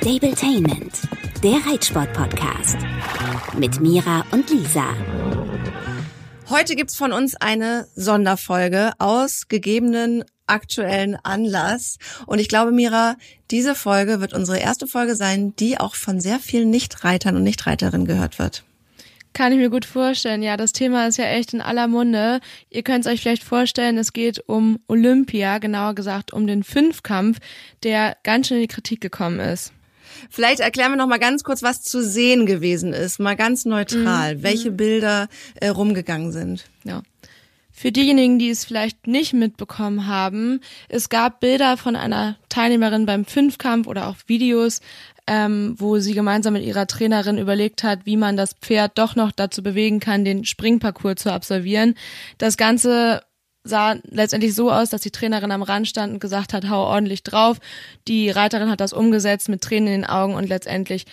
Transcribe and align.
Stabletainment, 0.00 1.02
der 1.42 1.58
Reitsport-Podcast. 1.70 2.78
Mit 3.58 3.80
Mira 3.80 4.24
und 4.30 4.48
Lisa. 4.48 4.94
Heute 6.48 6.74
gibt's 6.74 6.96
von 6.96 7.12
uns 7.12 7.36
eine 7.36 7.86
Sonderfolge 7.96 8.92
aus 8.98 9.48
gegebenen 9.48 10.24
aktuellen 10.46 11.16
Anlass. 11.16 11.98
Und 12.24 12.38
ich 12.38 12.48
glaube, 12.48 12.72
Mira, 12.72 13.16
diese 13.50 13.74
Folge 13.74 14.22
wird 14.22 14.32
unsere 14.32 14.58
erste 14.58 14.86
Folge 14.86 15.16
sein, 15.16 15.54
die 15.56 15.78
auch 15.78 15.94
von 15.94 16.18
sehr 16.18 16.38
vielen 16.38 16.70
Nichtreitern 16.70 17.36
und 17.36 17.42
Nichtreiterinnen 17.42 18.06
gehört 18.06 18.38
wird. 18.38 18.64
Kann 19.34 19.52
ich 19.52 19.58
mir 19.58 19.68
gut 19.68 19.84
vorstellen. 19.84 20.42
Ja, 20.42 20.56
das 20.56 20.72
Thema 20.72 21.08
ist 21.08 21.18
ja 21.18 21.26
echt 21.26 21.52
in 21.52 21.60
aller 21.60 21.88
Munde. 21.88 22.40
Ihr 22.70 22.82
könnt 22.84 23.04
es 23.04 23.12
euch 23.12 23.20
vielleicht 23.20 23.44
vorstellen, 23.44 23.98
es 23.98 24.14
geht 24.14 24.42
um 24.46 24.80
Olympia, 24.88 25.58
genauer 25.58 25.94
gesagt 25.94 26.32
um 26.32 26.46
den 26.46 26.64
Fünfkampf, 26.64 27.38
der 27.82 28.16
ganz 28.22 28.48
schön 28.48 28.56
in 28.56 28.62
die 28.62 28.68
Kritik 28.68 29.02
gekommen 29.02 29.40
ist. 29.40 29.74
Vielleicht 30.30 30.60
erklären 30.60 30.92
wir 30.92 30.96
noch 30.96 31.06
mal 31.06 31.18
ganz 31.18 31.44
kurz, 31.44 31.62
was 31.62 31.82
zu 31.82 32.02
sehen 32.02 32.46
gewesen 32.46 32.92
ist, 32.92 33.18
mal 33.18 33.36
ganz 33.36 33.64
neutral, 33.64 34.36
mhm. 34.36 34.42
welche 34.42 34.70
Bilder 34.70 35.28
äh, 35.56 35.68
rumgegangen 35.68 36.32
sind. 36.32 36.64
Ja. 36.84 37.02
Für 37.72 37.92
diejenigen, 37.92 38.38
die 38.38 38.50
es 38.50 38.66
vielleicht 38.66 39.06
nicht 39.06 39.32
mitbekommen 39.32 40.06
haben, 40.06 40.60
es 40.90 41.08
gab 41.08 41.40
Bilder 41.40 41.78
von 41.78 41.96
einer 41.96 42.36
Teilnehmerin 42.50 43.06
beim 43.06 43.24
Fünfkampf 43.24 43.86
oder 43.86 44.08
auch 44.08 44.16
Videos, 44.26 44.82
ähm, 45.26 45.76
wo 45.78 45.98
sie 45.98 46.12
gemeinsam 46.12 46.52
mit 46.52 46.64
ihrer 46.64 46.86
Trainerin 46.86 47.38
überlegt 47.38 47.82
hat, 47.82 48.00
wie 48.04 48.18
man 48.18 48.36
das 48.36 48.52
Pferd 48.52 48.98
doch 48.98 49.16
noch 49.16 49.32
dazu 49.32 49.62
bewegen 49.62 49.98
kann, 49.98 50.26
den 50.26 50.44
Springparcours 50.44 51.22
zu 51.22 51.32
absolvieren. 51.32 51.94
Das 52.36 52.58
Ganze 52.58 53.22
sah 53.64 53.96
letztendlich 54.04 54.54
so 54.54 54.70
aus, 54.70 54.90
dass 54.90 55.02
die 55.02 55.10
Trainerin 55.10 55.52
am 55.52 55.62
Rand 55.62 55.88
stand 55.88 56.14
und 56.14 56.20
gesagt 56.20 56.52
hat, 56.52 56.68
hau 56.68 56.84
ordentlich 56.84 57.22
drauf. 57.22 57.58
Die 58.08 58.30
Reiterin 58.30 58.70
hat 58.70 58.80
das 58.80 58.92
umgesetzt 58.92 59.48
mit 59.48 59.62
Tränen 59.62 59.88
in 59.88 60.00
den 60.02 60.10
Augen 60.10 60.34
und 60.34 60.48
letztendlich 60.48 61.06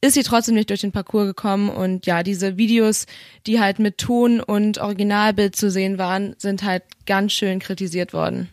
ist 0.00 0.14
sie 0.14 0.22
trotzdem 0.22 0.54
nicht 0.54 0.68
durch 0.68 0.82
den 0.82 0.92
Parcours 0.92 1.26
gekommen 1.26 1.70
und 1.70 2.04
ja, 2.04 2.22
diese 2.22 2.58
Videos, 2.58 3.06
die 3.46 3.58
halt 3.58 3.78
mit 3.78 3.96
Ton 3.96 4.40
und 4.40 4.76
Originalbild 4.78 5.56
zu 5.56 5.70
sehen 5.70 5.96
waren, 5.96 6.34
sind 6.36 6.62
halt 6.62 6.82
ganz 7.06 7.32
schön 7.32 7.58
kritisiert 7.58 8.12
worden. 8.12 8.50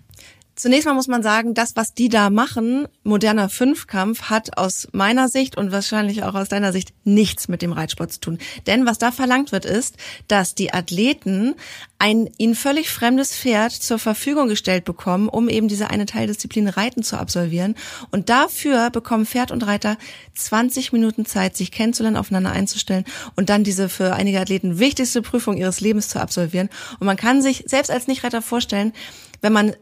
Zunächst 0.61 0.85
mal 0.85 0.93
muss 0.93 1.07
man 1.07 1.23
sagen, 1.23 1.55
das, 1.55 1.75
was 1.75 1.95
die 1.95 2.07
da 2.07 2.29
machen, 2.29 2.87
moderner 3.01 3.49
Fünfkampf, 3.49 4.29
hat 4.29 4.59
aus 4.59 4.87
meiner 4.91 5.27
Sicht 5.27 5.57
und 5.57 5.71
wahrscheinlich 5.71 6.21
auch 6.21 6.35
aus 6.35 6.49
deiner 6.49 6.71
Sicht 6.71 6.93
nichts 7.03 7.47
mit 7.47 7.63
dem 7.63 7.71
Reitsport 7.71 8.11
zu 8.11 8.19
tun. 8.19 8.37
Denn 8.67 8.85
was 8.85 8.99
da 8.99 9.11
verlangt 9.11 9.51
wird, 9.51 9.65
ist, 9.65 9.95
dass 10.27 10.53
die 10.53 10.71
Athleten 10.71 11.55
ein 11.97 12.29
ihnen 12.37 12.53
völlig 12.53 12.91
fremdes 12.91 13.35
Pferd 13.35 13.71
zur 13.71 13.97
Verfügung 13.97 14.49
gestellt 14.49 14.85
bekommen, 14.85 15.29
um 15.29 15.49
eben 15.49 15.67
diese 15.67 15.89
eine 15.89 16.05
Teildisziplin 16.05 16.67
Reiten 16.67 17.01
zu 17.01 17.17
absolvieren. 17.17 17.73
Und 18.11 18.29
dafür 18.29 18.91
bekommen 18.91 19.25
Pferd 19.25 19.49
und 19.49 19.65
Reiter 19.65 19.97
20 20.35 20.93
Minuten 20.93 21.25
Zeit, 21.25 21.57
sich 21.57 21.71
kennenzulernen, 21.71 22.17
aufeinander 22.17 22.51
einzustellen 22.51 23.05
und 23.35 23.49
dann 23.49 23.63
diese 23.63 23.89
für 23.89 24.13
einige 24.13 24.39
Athleten 24.39 24.77
wichtigste 24.77 25.23
Prüfung 25.23 25.57
ihres 25.57 25.81
Lebens 25.81 26.09
zu 26.09 26.21
absolvieren. 26.21 26.69
Und 26.99 27.07
man 27.07 27.17
kann 27.17 27.41
sich 27.41 27.63
selbst 27.65 27.89
als 27.89 28.05
Nichtreiter 28.05 28.43
vorstellen, 28.43 28.93
wenn 29.41 29.53
man 29.53 29.73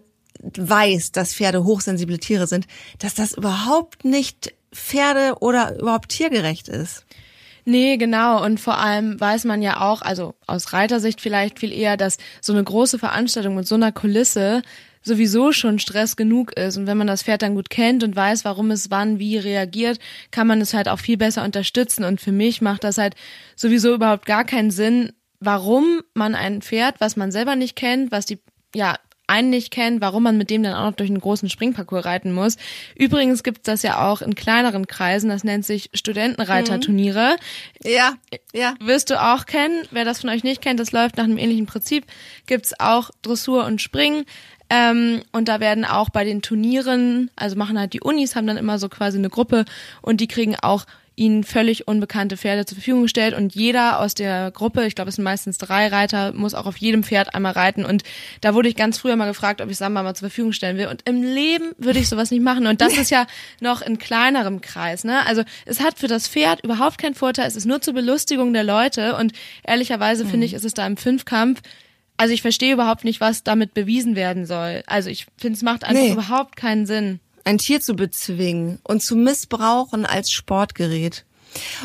weiß, 0.42 1.12
dass 1.12 1.34
Pferde 1.34 1.64
hochsensible 1.64 2.20
Tiere 2.20 2.48
sind, 2.48 2.68
dass 3.00 3.14
das 3.14 3.34
überhaupt 3.34 4.06
nicht 4.06 4.54
Pferde 4.74 5.36
oder 5.40 5.80
überhaupt 5.80 6.10
tiergerecht 6.10 6.68
ist. 6.68 7.06
Nee, 7.66 7.98
genau. 7.98 8.44
Und 8.44 8.60
vor 8.60 8.80
allem 8.80 9.20
weiß 9.20 9.46
man 9.46 9.62
ja 9.62 9.82
auch, 9.82 10.02
also 10.02 10.34
aus 10.48 10.74
Reitersicht 10.74 11.22
vielleicht 11.22 11.60
viel 11.60 11.74
eher, 11.74 11.98
dass 11.98 12.18
so 12.42 12.54
eine 12.54 12.64
große 12.64 12.98
Veranstaltung 12.98 13.56
mit 13.56 13.68
so 13.68 13.76
einer 13.76 13.92
Kulisse 13.92 14.62
sowieso 15.02 15.52
schon 15.52 15.80
Stress 15.80 16.16
genug 16.16 16.54
ist. 16.54 16.78
Und 16.78 16.88
wenn 16.88 16.98
man 16.98 17.08
das 17.08 17.24
Pferd 17.24 17.42
dann 17.42 17.56
gut 17.56 17.70
kennt 17.70 18.04
und 18.04 18.16
weiß, 18.16 18.44
warum 18.46 18.72
es 18.72 18.90
wann 18.92 19.20
wie 19.20 19.38
reagiert, 19.38 20.00
kann 20.32 20.48
man 20.48 20.62
es 20.62 20.74
halt 20.74 20.90
auch 20.90 21.00
viel 21.00 21.18
besser 21.18 21.44
unterstützen. 21.44 22.04
Und 22.04 22.22
für 22.22 22.32
mich 22.32 22.62
macht 22.62 22.84
das 22.84 22.98
halt 22.98 23.16
sowieso 23.56 23.94
überhaupt 23.94 24.26
gar 24.26 24.46
keinen 24.46 24.72
Sinn, 24.72 25.14
warum 25.40 26.02
man 26.14 26.36
ein 26.36 26.62
Pferd, 26.62 27.00
was 27.00 27.16
man 27.16 27.32
selber 27.32 27.56
nicht 27.56 27.76
kennt, 27.76 28.12
was 28.12 28.26
die 28.26 28.40
ja 28.76 28.98
einen 29.30 29.50
nicht 29.50 29.72
kennt, 29.72 30.02
warum 30.02 30.24
man 30.24 30.38
mit 30.38 30.50
dem 30.50 30.64
dann 30.64 30.74
auch 30.74 30.90
noch 30.90 30.96
durch 30.96 31.10
einen 31.10 31.22
großen 31.22 31.50
Springparcours 31.50 32.06
reiten 32.06 32.34
muss. 32.34 32.58
Übrigens 32.96 33.44
gibt's 33.44 33.64
das 33.64 33.84
ja 33.84 34.10
auch 34.10 34.22
in 34.22 34.36
kleineren 34.36 34.88
Kreisen, 34.88 35.30
das 35.30 35.44
nennt 35.44 35.66
sich 35.66 35.90
Studentenreiterturniere. 35.94 37.38
Mhm. 37.84 37.90
Ja, 37.90 38.14
ja. 38.54 38.74
Wirst 38.82 39.10
du 39.10 39.22
auch 39.22 39.46
kennen. 39.46 39.88
Wer 39.92 40.06
das 40.06 40.22
von 40.22 40.30
euch 40.30 40.44
nicht 40.44 40.62
kennt, 40.62 40.80
das 40.80 40.92
läuft 40.92 41.18
nach 41.18 41.24
einem 41.24 41.38
ähnlichen 41.38 41.66
Prinzip. 41.66 42.06
Gibt's 42.48 42.74
auch 42.80 43.12
Dressur 43.22 43.66
und 43.66 43.82
Springen. 43.82 44.26
Ähm, 44.70 45.24
und 45.32 45.48
da 45.48 45.60
werden 45.60 45.84
auch 45.84 46.10
bei 46.10 46.24
den 46.24 46.42
Turnieren, 46.42 47.32
also 47.36 47.56
machen 47.56 47.80
halt 47.80 47.94
die 47.94 48.02
Unis, 48.02 48.36
haben 48.36 48.46
dann 48.46 48.58
immer 48.58 48.78
so 48.78 48.88
quasi 48.88 49.18
eine 49.18 49.30
Gruppe 49.30 49.66
und 50.02 50.22
die 50.22 50.28
kriegen 50.28 50.56
auch 50.62 50.86
ihnen 51.20 51.44
völlig 51.44 51.88
unbekannte 51.88 52.38
Pferde 52.38 52.66
zur 52.66 52.78
Verfügung 52.78 53.04
gestellt 53.04 53.36
und 53.36 53.54
jeder 53.54 54.00
aus 54.00 54.16
der 54.16 54.52
Gruppe, 54.52 54.86
ich 54.86 54.96
glaube 54.96 55.10
es 55.10 55.16
sind 55.16 55.24
meistens 55.24 55.58
drei 55.58 55.88
Reiter, 55.88 56.32
muss 56.32 56.54
auch 56.54 56.66
auf 56.66 56.78
jedem 56.78 57.04
Pferd 57.04 57.36
einmal 57.36 57.52
reiten 57.52 57.86
und 57.86 58.04
da 58.42 58.54
wurde 58.54 58.70
ich 58.70 58.76
ganz 58.76 58.98
früher 58.98 59.18
mal 59.18 59.28
gefragt, 59.28 59.62
ob 59.62 59.70
ich 59.70 59.78
Samba 59.78 60.02
mal 60.02 60.16
zur 60.16 60.30
Verfügung 60.30 60.54
stellen 60.54 60.78
will 60.78 60.88
und 60.88 61.02
im 61.06 61.22
Leben 61.22 61.74
würde 61.78 62.00
ich 62.00 62.08
sowas 62.08 62.32
nicht 62.32 62.42
machen 62.42 62.66
und 62.66 62.80
das 62.82 62.98
ist 62.98 63.12
ja 63.12 63.28
noch 63.60 63.82
in 63.82 64.00
kleinerem 64.00 64.62
Kreis, 64.62 65.04
ne? 65.04 65.26
Also 65.28 65.44
es 65.66 65.82
hat 65.82 66.00
für 66.00 66.08
das 66.08 66.28
Pferd 66.28 66.64
überhaupt 66.64 66.98
keinen 66.98 67.16
Vorteil, 67.16 67.48
es 67.48 67.56
ist 67.56 67.66
nur 67.66 67.82
zur 67.82 67.94
Belustigung 67.94 68.54
der 68.54 68.64
Leute 68.64 69.16
und 69.18 69.34
ehrlicherweise 69.64 70.24
mhm. 70.24 70.30
finde 70.30 70.46
ich, 70.46 70.54
ist 70.54 70.66
es 70.66 70.74
da 70.74 70.88
im 70.88 70.98
Fünfkampf 70.98 71.62
also 72.20 72.34
ich 72.34 72.42
verstehe 72.42 72.74
überhaupt 72.74 73.06
nicht, 73.06 73.22
was 73.22 73.44
damit 73.46 73.74
bewiesen 73.74 74.18
werden 74.18 74.46
soll. 74.46 74.84
Also 74.88 75.10
ich 75.10 75.26
finde, 75.38 75.56
es 75.56 75.62
macht 75.62 75.86
einfach 75.86 76.04
nee. 76.04 76.12
überhaupt 76.12 76.58
keinen 76.58 76.86
Sinn 76.86 77.22
ein 77.46 77.58
Tier 77.58 77.82
zu 77.82 77.96
bezwingen 77.96 78.80
und 78.84 79.02
zu 79.02 79.16
missbrauchen 79.16 80.06
als 80.06 80.32
Sportgerät. 80.32 81.26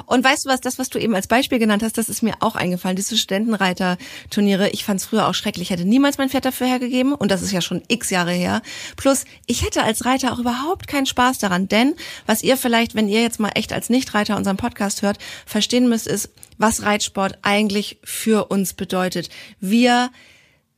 Und 0.07 0.25
weißt 0.25 0.45
du 0.45 0.51
was, 0.51 0.61
das, 0.61 0.79
was 0.79 0.91
du 0.91 0.99
eben 0.99 1.15
als 1.15 1.27
Beispiel 1.27 1.59
genannt 1.59 1.83
hast, 1.83 1.97
das 1.97 2.09
ist 2.09 2.23
mir 2.23 2.35
auch 2.41 2.55
eingefallen. 2.57 2.97
Diese 2.97 3.17
Studentenreiter-Turniere, 3.17 4.71
ich 4.71 4.85
fand 4.85 5.01
es 5.01 5.07
früher 5.07 5.27
auch 5.27 5.35
schrecklich. 5.35 5.69
Ich 5.69 5.71
hätte 5.71 5.89
niemals 5.89 6.19
mein 6.19 6.29
Pferd 6.29 6.45
dafür 6.45 6.67
hergegeben 6.67 7.15
und 7.15 7.31
das 7.31 7.43
ist 7.43 7.53
ja 7.53 7.61
schon 7.61 7.83
x 7.89 8.11
Jahre 8.11 8.33
her. 8.33 8.63
Plus, 8.97 9.25
ich 9.47 9.65
hätte 9.65 9.83
als 9.83 10.05
Reiter 10.05 10.33
auch 10.33 10.39
überhaupt 10.39 10.87
keinen 10.87 11.07
Spaß 11.07 11.39
daran, 11.39 11.69
denn 11.69 11.95
was 12.27 12.43
ihr 12.43 12.57
vielleicht, 12.57 12.95
wenn 12.95 13.09
ihr 13.09 13.23
jetzt 13.23 13.41
mal 13.41 13.53
echt 13.55 13.73
als 13.73 13.91
Nichtreiter 13.91 14.37
unseren 14.37 14.57
Podcast 14.57 15.03
hört, 15.03 15.19
verstehen 15.47 15.89
müsst, 15.89 16.07
ist, 16.07 16.31
was 16.59 16.83
Reitsport 16.83 17.39
eigentlich 17.43 17.99
für 18.05 18.47
uns 18.47 18.75
bedeutet. 18.75 19.29
Wir 19.61 20.11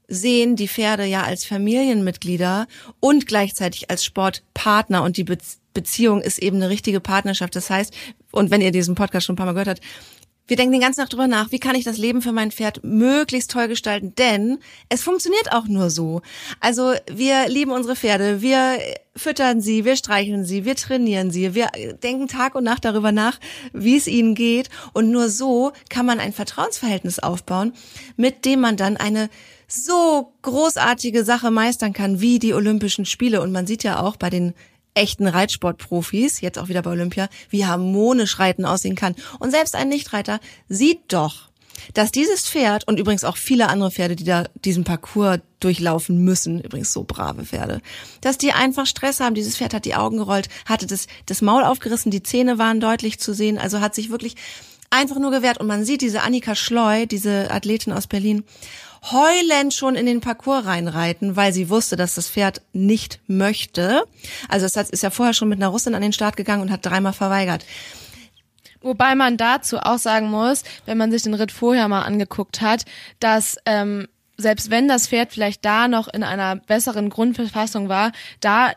sehen 0.08 0.56
die 0.56 0.68
Pferde 0.68 1.04
ja 1.04 1.22
als 1.22 1.44
Familienmitglieder 1.44 2.66
und 3.00 3.26
gleichzeitig 3.26 3.90
als 3.90 4.04
Sportpartner 4.04 5.02
und 5.02 5.16
die 5.16 5.24
Be 5.24 5.38
Beziehung 5.74 6.22
ist 6.22 6.38
eben 6.38 6.56
eine 6.56 6.70
richtige 6.70 7.00
Partnerschaft. 7.00 7.54
Das 7.54 7.68
heißt, 7.68 7.92
und 8.32 8.50
wenn 8.50 8.62
ihr 8.62 8.70
diesen 8.70 8.94
Podcast 8.94 9.26
schon 9.26 9.34
ein 9.34 9.36
paar 9.36 9.44
Mal 9.44 9.52
gehört 9.52 9.68
habt, 9.68 9.82
wir 10.48 10.56
denken 10.56 10.72
den 10.72 10.80
ganzen 10.80 11.00
Tag 11.00 11.10
drüber 11.10 11.26
nach, 11.26 11.50
wie 11.50 11.58
kann 11.58 11.74
ich 11.74 11.84
das 11.84 11.98
Leben 11.98 12.22
für 12.22 12.32
mein 12.32 12.52
Pferd 12.52 12.84
möglichst 12.84 13.50
toll 13.50 13.66
gestalten, 13.66 14.14
denn 14.14 14.58
es 14.88 15.02
funktioniert 15.02 15.52
auch 15.52 15.66
nur 15.66 15.90
so. 15.90 16.22
Also 16.60 16.94
wir 17.12 17.48
lieben 17.48 17.72
unsere 17.72 17.96
Pferde, 17.96 18.42
wir 18.42 18.78
füttern 19.16 19.60
sie, 19.60 19.84
wir 19.84 19.96
streicheln 19.96 20.44
sie, 20.44 20.64
wir 20.64 20.76
trainieren 20.76 21.30
sie, 21.30 21.54
wir 21.54 21.68
denken 22.02 22.28
Tag 22.28 22.54
und 22.54 22.64
Nacht 22.64 22.84
darüber 22.84 23.10
nach, 23.10 23.40
wie 23.72 23.96
es 23.96 24.06
ihnen 24.06 24.34
geht 24.34 24.70
und 24.92 25.10
nur 25.10 25.30
so 25.30 25.72
kann 25.90 26.06
man 26.06 26.20
ein 26.20 26.32
Vertrauensverhältnis 26.32 27.18
aufbauen, 27.18 27.72
mit 28.16 28.44
dem 28.44 28.60
man 28.60 28.76
dann 28.76 28.96
eine 28.96 29.28
so 29.66 30.32
großartige 30.42 31.24
Sache 31.24 31.50
meistern 31.50 31.92
kann 31.92 32.20
wie 32.20 32.38
die 32.38 32.54
Olympischen 32.54 33.04
Spiele. 33.04 33.40
Und 33.40 33.52
man 33.52 33.66
sieht 33.66 33.82
ja 33.82 34.00
auch 34.00 34.16
bei 34.16 34.30
den 34.30 34.54
echten 34.94 35.26
Reitsportprofis, 35.26 36.40
jetzt 36.40 36.58
auch 36.58 36.68
wieder 36.68 36.82
bei 36.82 36.90
Olympia, 36.90 37.28
wie 37.50 37.66
harmonisch 37.66 38.38
Reiten 38.38 38.64
aussehen 38.64 38.96
kann. 38.96 39.14
Und 39.38 39.50
selbst 39.50 39.74
ein 39.74 39.88
Nichtreiter 39.88 40.40
sieht 40.68 41.00
doch, 41.08 41.50
dass 41.94 42.10
dieses 42.10 42.48
Pferd 42.48 42.88
und 42.88 42.98
übrigens 42.98 43.24
auch 43.24 43.36
viele 43.36 43.68
andere 43.68 43.90
Pferde, 43.90 44.16
die 44.16 44.24
da 44.24 44.44
diesen 44.64 44.84
Parcours 44.84 45.40
durchlaufen 45.60 46.24
müssen, 46.24 46.60
übrigens 46.60 46.92
so 46.92 47.04
brave 47.04 47.44
Pferde, 47.44 47.80
dass 48.22 48.38
die 48.38 48.52
einfach 48.52 48.86
Stress 48.86 49.20
haben. 49.20 49.34
Dieses 49.34 49.56
Pferd 49.56 49.74
hat 49.74 49.84
die 49.84 49.94
Augen 49.94 50.16
gerollt, 50.16 50.48
hatte 50.64 50.86
das, 50.86 51.06
das 51.26 51.42
Maul 51.42 51.64
aufgerissen, 51.64 52.10
die 52.10 52.22
Zähne 52.22 52.58
waren 52.58 52.80
deutlich 52.80 53.18
zu 53.18 53.34
sehen, 53.34 53.58
also 53.58 53.80
hat 53.80 53.94
sich 53.94 54.10
wirklich 54.10 54.36
einfach 54.90 55.18
nur 55.18 55.30
gewehrt. 55.30 55.58
Und 55.58 55.66
man 55.66 55.84
sieht 55.84 56.00
diese 56.00 56.22
Annika 56.22 56.54
Schleu, 56.54 57.06
diese 57.06 57.50
Athletin 57.50 57.92
aus 57.92 58.06
Berlin, 58.06 58.44
heulend 59.10 59.74
schon 59.74 59.94
in 59.94 60.06
den 60.06 60.20
Parcours 60.20 60.66
reinreiten, 60.66 61.36
weil 61.36 61.52
sie 61.52 61.70
wusste, 61.70 61.96
dass 61.96 62.14
das 62.14 62.28
Pferd 62.28 62.62
nicht 62.72 63.20
möchte. 63.26 64.04
Also 64.48 64.66
es 64.66 64.76
ist 64.76 65.02
ja 65.02 65.10
vorher 65.10 65.34
schon 65.34 65.48
mit 65.48 65.58
einer 65.58 65.68
Russin 65.68 65.94
an 65.94 66.02
den 66.02 66.12
Start 66.12 66.36
gegangen 66.36 66.62
und 66.62 66.70
hat 66.70 66.84
dreimal 66.84 67.12
verweigert. 67.12 67.64
Wobei 68.80 69.14
man 69.14 69.36
dazu 69.36 69.78
auch 69.78 69.98
sagen 69.98 70.30
muss, 70.30 70.62
wenn 70.84 70.98
man 70.98 71.10
sich 71.10 71.22
den 71.22 71.34
Ritt 71.34 71.50
vorher 71.50 71.88
mal 71.88 72.02
angeguckt 72.02 72.60
hat, 72.60 72.84
dass 73.20 73.56
ähm, 73.66 74.06
selbst 74.36 74.70
wenn 74.70 74.86
das 74.86 75.08
Pferd 75.08 75.32
vielleicht 75.32 75.64
da 75.64 75.88
noch 75.88 76.08
in 76.08 76.22
einer 76.22 76.56
besseren 76.56 77.10
Grundverfassung 77.10 77.88
war, 77.88 78.12
da 78.40 78.72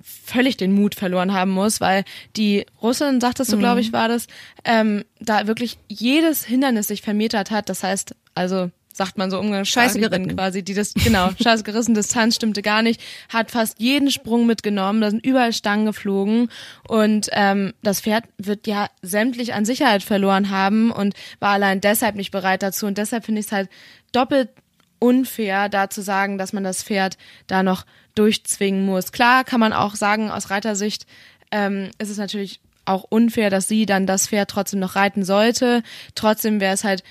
völlig 0.00 0.56
den 0.56 0.72
Mut 0.72 0.94
verloren 0.94 1.32
haben 1.32 1.50
muss, 1.50 1.80
weil 1.80 2.04
die 2.36 2.66
Russin, 2.80 3.20
sagtest 3.20 3.52
du, 3.52 3.56
mhm. 3.56 3.60
glaube 3.60 3.80
ich, 3.80 3.92
war 3.92 4.08
das, 4.08 4.26
ähm, 4.64 5.04
da 5.20 5.46
wirklich 5.46 5.78
jedes 5.88 6.44
Hindernis 6.44 6.88
sich 6.88 7.02
vermetert 7.02 7.50
hat. 7.50 7.68
Das 7.68 7.82
heißt, 7.82 8.14
also 8.34 8.70
sagt 8.92 9.18
man 9.18 9.30
so 9.30 9.38
umgangssprachlich 9.38 10.02
geritten. 10.02 10.36
quasi, 10.36 10.62
die 10.62 10.74
das, 10.74 10.94
genau, 10.94 11.30
scheiße 11.42 11.64
gerissen, 11.64 11.94
Distanz 11.94 12.36
stimmte 12.36 12.62
gar 12.62 12.82
nicht, 12.82 13.00
hat 13.28 13.50
fast 13.50 13.80
jeden 13.80 14.10
Sprung 14.10 14.46
mitgenommen, 14.46 15.00
da 15.00 15.10
sind 15.10 15.24
überall 15.24 15.52
Stangen 15.52 15.86
geflogen 15.86 16.48
und 16.88 17.28
ähm, 17.32 17.72
das 17.82 18.00
Pferd 18.00 18.24
wird 18.38 18.66
ja 18.66 18.88
sämtlich 19.02 19.54
an 19.54 19.64
Sicherheit 19.64 20.02
verloren 20.02 20.50
haben 20.50 20.90
und 20.90 21.14
war 21.40 21.50
allein 21.50 21.80
deshalb 21.80 22.16
nicht 22.16 22.30
bereit 22.30 22.62
dazu 22.62 22.86
und 22.86 22.98
deshalb 22.98 23.24
finde 23.24 23.40
ich 23.40 23.46
es 23.46 23.52
halt 23.52 23.68
doppelt 24.12 24.50
unfair, 24.98 25.68
da 25.68 25.90
zu 25.90 26.00
sagen, 26.00 26.38
dass 26.38 26.52
man 26.52 26.62
das 26.62 26.84
Pferd 26.84 27.18
da 27.48 27.62
noch 27.62 27.84
durchzwingen 28.14 28.86
muss. 28.86 29.10
Klar 29.10 29.42
kann 29.42 29.58
man 29.58 29.72
auch 29.72 29.96
sagen, 29.96 30.30
aus 30.30 30.50
Reitersicht 30.50 31.06
ähm, 31.50 31.90
ist 31.98 32.10
es 32.10 32.18
natürlich 32.18 32.60
auch 32.84 33.04
unfair, 33.04 33.50
dass 33.50 33.68
sie 33.68 33.86
dann 33.86 34.06
das 34.06 34.28
Pferd 34.28 34.50
trotzdem 34.50 34.80
noch 34.80 34.96
reiten 34.96 35.24
sollte. 35.24 35.82
Trotzdem 36.14 36.60
wäre 36.60 36.74
es 36.74 36.84
halt 36.84 37.02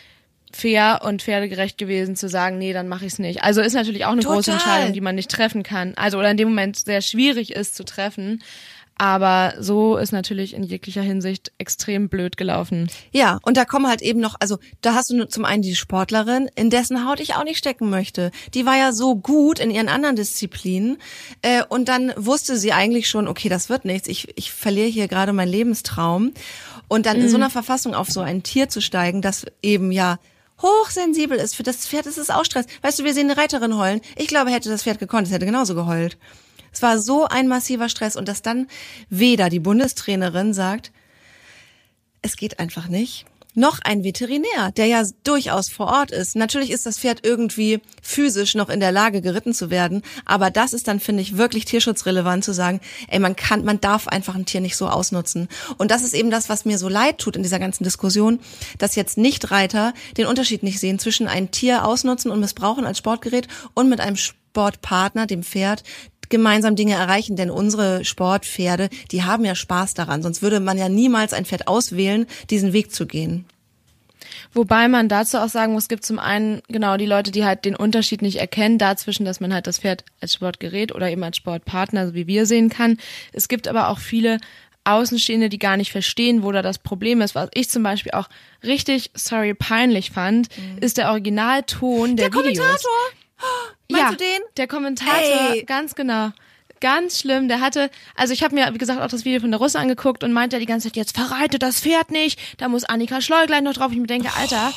fair 0.54 1.02
und 1.04 1.22
pferdegerecht 1.22 1.78
gewesen 1.78 2.16
zu 2.16 2.30
sagen, 2.30 2.58
nee, 2.58 2.74
dann 2.74 2.88
mache 2.88 3.06
ich 3.06 3.14
es 3.14 3.20
nicht. 3.20 3.44
Also 3.44 3.62
ist 3.62 3.74
natürlich 3.74 4.06
auch 4.06 4.12
eine 4.12 4.22
Total. 4.22 4.38
große 4.38 4.52
Entscheidung, 4.52 4.94
die 4.94 5.02
man 5.02 5.16
nicht 5.16 5.32
treffen 5.32 5.64
kann. 5.64 5.94
Also 5.96 6.18
oder 6.18 6.32
in 6.32 6.38
dem 6.38 6.50
Moment 6.50 6.78
sehr 6.78 7.02
schwierig 7.02 7.52
ist 7.52 7.76
zu 7.76 7.84
treffen. 7.84 8.42
Aber 9.02 9.56
so 9.58 9.98
ist 9.98 10.12
natürlich 10.12 10.54
in 10.54 10.62
jeglicher 10.62 11.02
Hinsicht 11.02 11.52
extrem 11.58 12.08
blöd 12.08 12.38
gelaufen. 12.38 12.88
Ja, 13.12 13.40
und 13.42 13.58
da 13.58 13.66
kommen 13.66 13.88
halt 13.88 14.04
eben 14.04 14.20
noch, 14.20 14.36
also 14.40 14.60
da 14.82 14.94
hast 14.94 15.10
du 15.10 15.28
zum 15.28 15.44
einen 15.44 15.64
die 15.64 15.76
Sportlerin, 15.76 16.52
in 16.54 16.70
dessen 16.70 17.08
Haut 17.08 17.20
ich 17.20 17.34
auch 17.34 17.44
nicht 17.44 17.58
stecken 17.58 17.90
möchte. 17.90 18.30
Die 18.54 18.64
war 18.68 18.78
ja 18.78 18.94
so 18.94 19.16
gut 19.16 19.58
in 19.58 19.72
ihren 19.72 19.90
anderen 19.90 20.16
Disziplinen 20.16 20.98
äh, 21.42 21.64
und 21.68 21.90
dann 21.90 22.14
wusste 22.16 22.58
sie 22.58 22.74
eigentlich 22.74 23.10
schon, 23.10 23.28
okay, 23.28 23.50
das 23.50 23.70
wird 23.70 23.86
nichts, 23.86 24.08
ich, 24.08 24.38
ich 24.38 24.52
verliere 24.52 24.90
hier 24.90 25.08
gerade 25.08 25.34
meinen 25.34 25.50
Lebenstraum. 25.50 26.34
Und 26.88 27.08
dann 27.08 27.18
in 27.22 27.30
so 27.30 27.38
einer 27.38 27.50
Verfassung 27.50 27.96
auf 27.96 28.10
so 28.10 28.20
ein 28.20 28.44
Tier 28.44 28.70
zu 28.70 28.82
steigen, 28.82 29.24
das 29.24 29.46
eben 29.64 29.92
ja 29.92 30.20
hochsensibel 30.62 31.38
ist. 31.38 31.56
Für 31.56 31.64
das 31.64 31.88
Pferd 31.88 32.06
ist 32.06 32.18
es 32.18 32.30
auch 32.30 32.46
Stress. 32.46 32.66
Weißt 32.82 33.00
du, 33.00 33.04
wir 33.04 33.14
sehen 33.14 33.30
eine 33.30 33.40
Reiterin 33.40 33.78
heulen. 33.78 34.02
Ich 34.16 34.28
glaube, 34.28 34.52
hätte 34.52 34.70
das 34.70 34.84
Pferd 34.84 35.00
gekonnt, 35.00 35.28
es 35.28 35.34
hätte 35.34 35.46
genauso 35.46 35.76
geheult. 35.76 36.18
Es 36.72 36.82
war 36.82 37.00
so 37.00 37.26
ein 37.26 37.48
massiver 37.48 37.90
Stress 37.90 38.16
und 38.16 38.28
dass 38.28 38.42
dann 38.42 38.68
weder 39.10 39.50
die 39.50 39.60
Bundestrainerin 39.60 40.54
sagt, 40.54 40.92
es 42.22 42.38
geht 42.38 42.60
einfach 42.60 42.88
nicht, 42.88 43.26
noch 43.54 43.80
ein 43.84 44.04
Veterinär, 44.04 44.72
der 44.76 44.86
ja 44.86 45.04
durchaus 45.24 45.70
vor 45.70 45.88
Ort 45.88 46.12
ist. 46.12 46.36
Natürlich 46.36 46.72
ist 46.72 46.86
das 46.86 47.00
Pferd 47.00 47.26
irgendwie 47.26 47.82
physisch 48.02 48.56
noch 48.56 48.70
in 48.70 48.80
der 48.80 48.92
Lage, 48.92 49.22
geritten 49.22 49.54
zu 49.54 49.70
werden, 49.70 50.04
aber 50.26 50.50
das 50.50 50.74
ist 50.74 50.88
dann, 50.88 51.00
finde 51.00 51.22
ich, 51.22 51.38
wirklich 51.38 51.66
tierschutzrelevant 51.66 52.44
zu 52.44 52.54
sagen, 52.54 52.80
ey, 53.08 53.20
man 53.20 53.36
kann, 53.36 53.66
man 53.66 53.82
darf 53.82 54.08
einfach 54.08 54.36
ein 54.36 54.46
Tier 54.46 54.62
nicht 54.62 54.78
so 54.78 54.88
ausnutzen. 54.88 55.48
Und 55.78 55.92
das 55.92 56.04
ist 56.04 56.14
eben 56.14 56.32
das, 56.32 56.50
was 56.50 56.66
mir 56.66 56.78
so 56.78 56.90
leid 56.90 57.18
tut 57.18 57.36
in 57.36 57.44
dieser 57.44 57.60
ganzen 57.60 57.84
Diskussion, 57.84 58.40
dass 58.78 58.96
jetzt 58.96 59.18
Nichtreiter 59.18 59.94
den 60.18 60.28
Unterschied 60.28 60.64
nicht 60.64 60.80
sehen 60.80 61.00
zwischen 61.00 61.28
ein 61.28 61.52
Tier 61.52 61.86
ausnutzen 61.86 62.32
und 62.32 62.40
missbrauchen 62.40 62.86
als 62.86 62.98
Sportgerät 62.98 63.48
und 63.74 63.90
mit 63.90 64.00
einem 64.00 64.16
Sportpartner, 64.16 65.28
dem 65.28 65.44
Pferd, 65.44 65.84
gemeinsam 66.32 66.76
Dinge 66.76 66.96
erreichen, 66.96 67.36
denn 67.36 67.52
unsere 67.52 68.04
Sportpferde, 68.04 68.90
die 69.12 69.24
haben 69.24 69.46
ja 69.46 69.54
Spaß 69.54 69.94
daran, 69.94 70.24
sonst 70.24 70.42
würde 70.42 70.60
man 70.60 70.78
ja 70.78 70.90
niemals 70.90 71.34
ein 71.34 71.46
Pferd 71.46 71.68
auswählen, 71.68 72.26
diesen 72.50 72.74
Weg 72.74 72.92
zu 72.92 73.06
gehen. 73.06 73.46
Wobei 74.54 74.88
man 74.88 75.08
dazu 75.10 75.38
auch 75.38 75.48
sagen 75.48 75.74
muss, 75.74 75.84
es 75.84 75.90
gibt 75.90 76.06
zum 76.06 76.20
einen 76.20 76.62
genau 76.68 76.98
die 76.98 77.06
Leute, 77.06 77.32
die 77.32 77.46
halt 77.46 77.66
den 77.66 77.76
Unterschied 77.76 78.22
nicht 78.22 78.38
erkennen, 78.38 78.78
dazwischen, 78.78 79.26
dass 79.26 79.40
man 79.40 79.54
halt 79.54 79.68
das 79.68 79.80
Pferd 79.80 80.04
als 80.20 80.34
Sportgerät 80.34 80.94
oder 80.94 81.10
eben 81.10 81.24
als 81.24 81.38
Sportpartner, 81.38 82.08
so 82.08 82.14
wie 82.14 82.28
wir 82.28 82.46
sehen 82.46 82.70
kann. 82.70 82.98
Es 83.34 83.48
gibt 83.48 83.68
aber 83.68 83.90
auch 83.90 84.00
viele 84.00 84.40
Außenstehende, 84.84 85.50
die 85.50 85.60
gar 85.60 85.78
nicht 85.78 85.92
verstehen, 85.92 86.44
wo 86.44 86.52
da 86.52 86.62
das 86.62 86.80
Problem 86.80 87.22
ist. 87.22 87.36
Was 87.36 87.50
ich 87.54 87.70
zum 87.70 87.84
Beispiel 87.84 88.14
auch 88.14 88.30
richtig, 88.64 89.12
sorry, 89.14 89.54
peinlich 89.54 90.12
fand, 90.12 90.48
ist 90.80 90.98
der 90.98 91.10
Originalton 91.10 92.16
der, 92.16 92.30
Mhm. 92.30 92.34
Der 92.34 92.44
Videos. 92.44 92.58
Kommentator! 92.58 92.92
Meinst 93.92 94.06
ja, 94.06 94.12
du 94.12 94.18
den? 94.18 94.42
Der 94.58 94.68
Kommentator, 94.68 95.54
Ey. 95.54 95.64
ganz 95.64 95.96
genau. 95.96 96.32
Ganz 96.80 97.20
schlimm. 97.20 97.48
Der 97.48 97.62
hatte, 97.62 97.92
also 98.16 98.34
ich 98.34 98.44
habe 98.44 98.56
mir, 98.56 98.74
wie 98.74 98.80
gesagt, 98.80 99.00
auch 99.00 99.08
das 99.08 99.24
Video 99.24 99.40
von 99.40 99.52
der 99.52 99.60
Russe 99.60 99.78
angeguckt 99.78 100.24
und 100.24 100.34
meinte 100.34 100.58
die 100.58 100.66
ganze 100.66 100.88
Zeit, 100.88 100.98
jetzt 100.98 101.16
verreite 101.16 101.60
das 101.60 101.80
Pferd 101.82 102.10
nicht, 102.10 102.40
da 102.58 102.68
muss 102.70 102.84
Annika 102.84 103.22
Schleu 103.22 103.46
gleich 103.46 103.62
noch 103.62 103.74
drauf. 103.74 103.92
Ich 103.92 104.00
mir 104.00 104.08
denke, 104.08 104.30
Alter, 104.36 104.74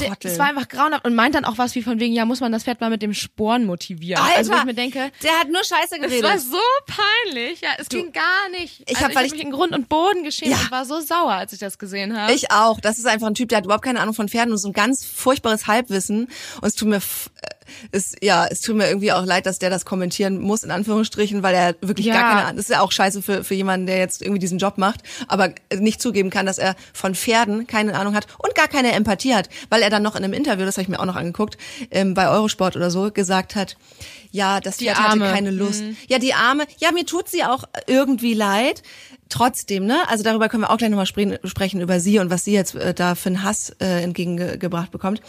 der, 0.00 0.08
Trottel. 0.08 0.30
es 0.30 0.38
war 0.38 0.46
einfach 0.46 0.68
grauenhaft 0.68 1.04
und 1.04 1.14
meint 1.14 1.34
dann 1.34 1.44
auch 1.44 1.58
was 1.58 1.74
wie 1.74 1.82
von 1.82 2.00
wegen, 2.00 2.14
ja, 2.14 2.24
muss 2.24 2.40
man 2.40 2.50
das 2.50 2.64
Pferd 2.64 2.80
mal 2.80 2.90
mit 2.90 3.02
dem 3.02 3.14
Sporen 3.14 3.64
motivieren. 3.66 4.22
Alter, 4.22 4.38
also 4.38 4.52
wo 4.52 4.56
ich 4.56 4.64
mir 4.64 4.74
denke, 4.74 5.10
der 5.22 5.32
hat 5.38 5.50
nur 5.50 5.62
Scheiße 5.62 5.98
geredet. 6.00 6.22
war 6.22 6.38
so 6.38 6.56
peinlich. 6.86 7.60
Ja, 7.60 7.70
es 7.78 7.88
ging 7.88 8.12
gar 8.12 8.48
nicht. 8.50 8.80
Ich 8.90 8.96
also 8.96 9.14
hab, 9.14 9.22
mich 9.22 9.40
in 9.40 9.50
Grund 9.50 9.72
und 9.72 9.88
Boden 9.88 10.24
geschämt 10.24 10.52
Ja. 10.52 10.58
und 10.58 10.70
war 10.70 10.84
so 10.84 11.00
sauer, 11.00 11.32
als 11.32 11.52
ich 11.52 11.58
das 11.58 11.78
gesehen 11.78 12.18
habe. 12.18 12.32
Ich 12.32 12.50
auch. 12.50 12.80
Das 12.80 12.98
ist 12.98 13.06
einfach 13.06 13.26
ein 13.26 13.34
Typ, 13.34 13.50
der 13.50 13.58
hat 13.58 13.64
überhaupt 13.64 13.84
keine 13.84 14.00
Ahnung 14.00 14.14
von 14.14 14.28
Pferden 14.28 14.52
und 14.52 14.58
so 14.58 14.68
ein 14.68 14.72
ganz 14.72 15.04
furchtbares 15.04 15.66
Halbwissen. 15.66 16.28
Und 16.60 16.68
es 16.68 16.74
tut 16.74 16.88
mir, 16.88 17.00
es, 17.92 18.14
ja, 18.22 18.46
es 18.46 18.60
tut 18.60 18.76
mir 18.76 18.86
irgendwie 18.88 19.12
auch 19.12 19.24
leid, 19.24 19.46
dass 19.46 19.58
der 19.58 19.70
das 19.70 19.84
kommentieren 19.84 20.38
muss, 20.40 20.62
in 20.62 20.70
Anführungsstrichen, 20.70 21.42
weil 21.42 21.54
er 21.54 21.74
wirklich 21.80 22.06
Ja. 22.06 22.14
gar 22.14 22.22
keine 22.30 22.42
Ahnung, 22.44 22.56
das 22.56 22.66
ist 22.66 22.70
ja 22.70 22.80
auch 22.80 22.92
scheiße 22.92 23.22
für, 23.22 23.44
für 23.44 23.54
jemanden, 23.54 23.86
der 23.86 23.98
jetzt 23.98 24.22
irgendwie 24.22 24.38
diesen 24.40 24.58
Job 24.58 24.78
macht, 24.78 25.00
aber 25.28 25.50
nicht 25.76 26.00
zugeben 26.00 26.30
kann, 26.30 26.46
dass 26.46 26.58
er 26.58 26.76
von 26.92 27.14
Pferden 27.14 27.66
keine 27.66 27.94
Ahnung 27.98 28.14
hat 28.14 28.26
und 28.38 28.54
gar 28.54 28.68
keine 28.68 28.92
Empathie 28.92 29.34
hat, 29.34 29.48
weil 29.70 29.82
er 29.82 29.90
dann 29.90 30.02
noch 30.02 30.16
in 30.16 30.24
einem 30.24 30.32
Interview, 30.34 30.64
das 30.64 30.76
habe 30.76 30.82
ich 30.82 30.88
mir 30.88 31.00
auch 31.00 31.04
noch 31.06 31.16
angeguckt, 31.16 31.56
ähm, 31.90 32.14
bei 32.14 32.28
Eurosport 32.28 32.76
oder 32.76 32.90
so, 32.90 33.10
gesagt 33.10 33.54
hat, 33.54 33.76
ja, 34.30 34.58
das 34.60 34.78
Die 34.78 34.86
Pferd 34.86 34.98
hatte 34.98 35.10
Arme. 35.10 35.32
keine 35.32 35.50
Lust. 35.52 35.84
Ja, 36.08 36.18
die 36.18 36.34
Arme, 36.34 36.64
ja, 36.78 36.90
mir 36.90 37.06
tut 37.06 37.28
sie 37.28 37.44
auch 37.44 37.64
irgendwie 37.86 38.34
leid. 38.34 38.82
Trotzdem, 39.34 39.84
ne? 39.84 40.08
Also 40.08 40.22
darüber 40.22 40.48
können 40.48 40.62
wir 40.62 40.70
auch 40.70 40.76
gleich 40.76 40.90
nochmal 40.90 41.06
spre 41.06 41.40
sprechen, 41.42 41.80
über 41.80 41.98
sie 41.98 42.20
und 42.20 42.30
was 42.30 42.44
sie 42.44 42.52
jetzt 42.52 42.76
äh, 42.76 42.94
da 42.94 43.16
für 43.16 43.30
einen 43.30 43.42
Hass 43.42 43.70
äh, 43.80 44.04
entgegengebracht 44.04 44.92
bekommt. 44.92 45.22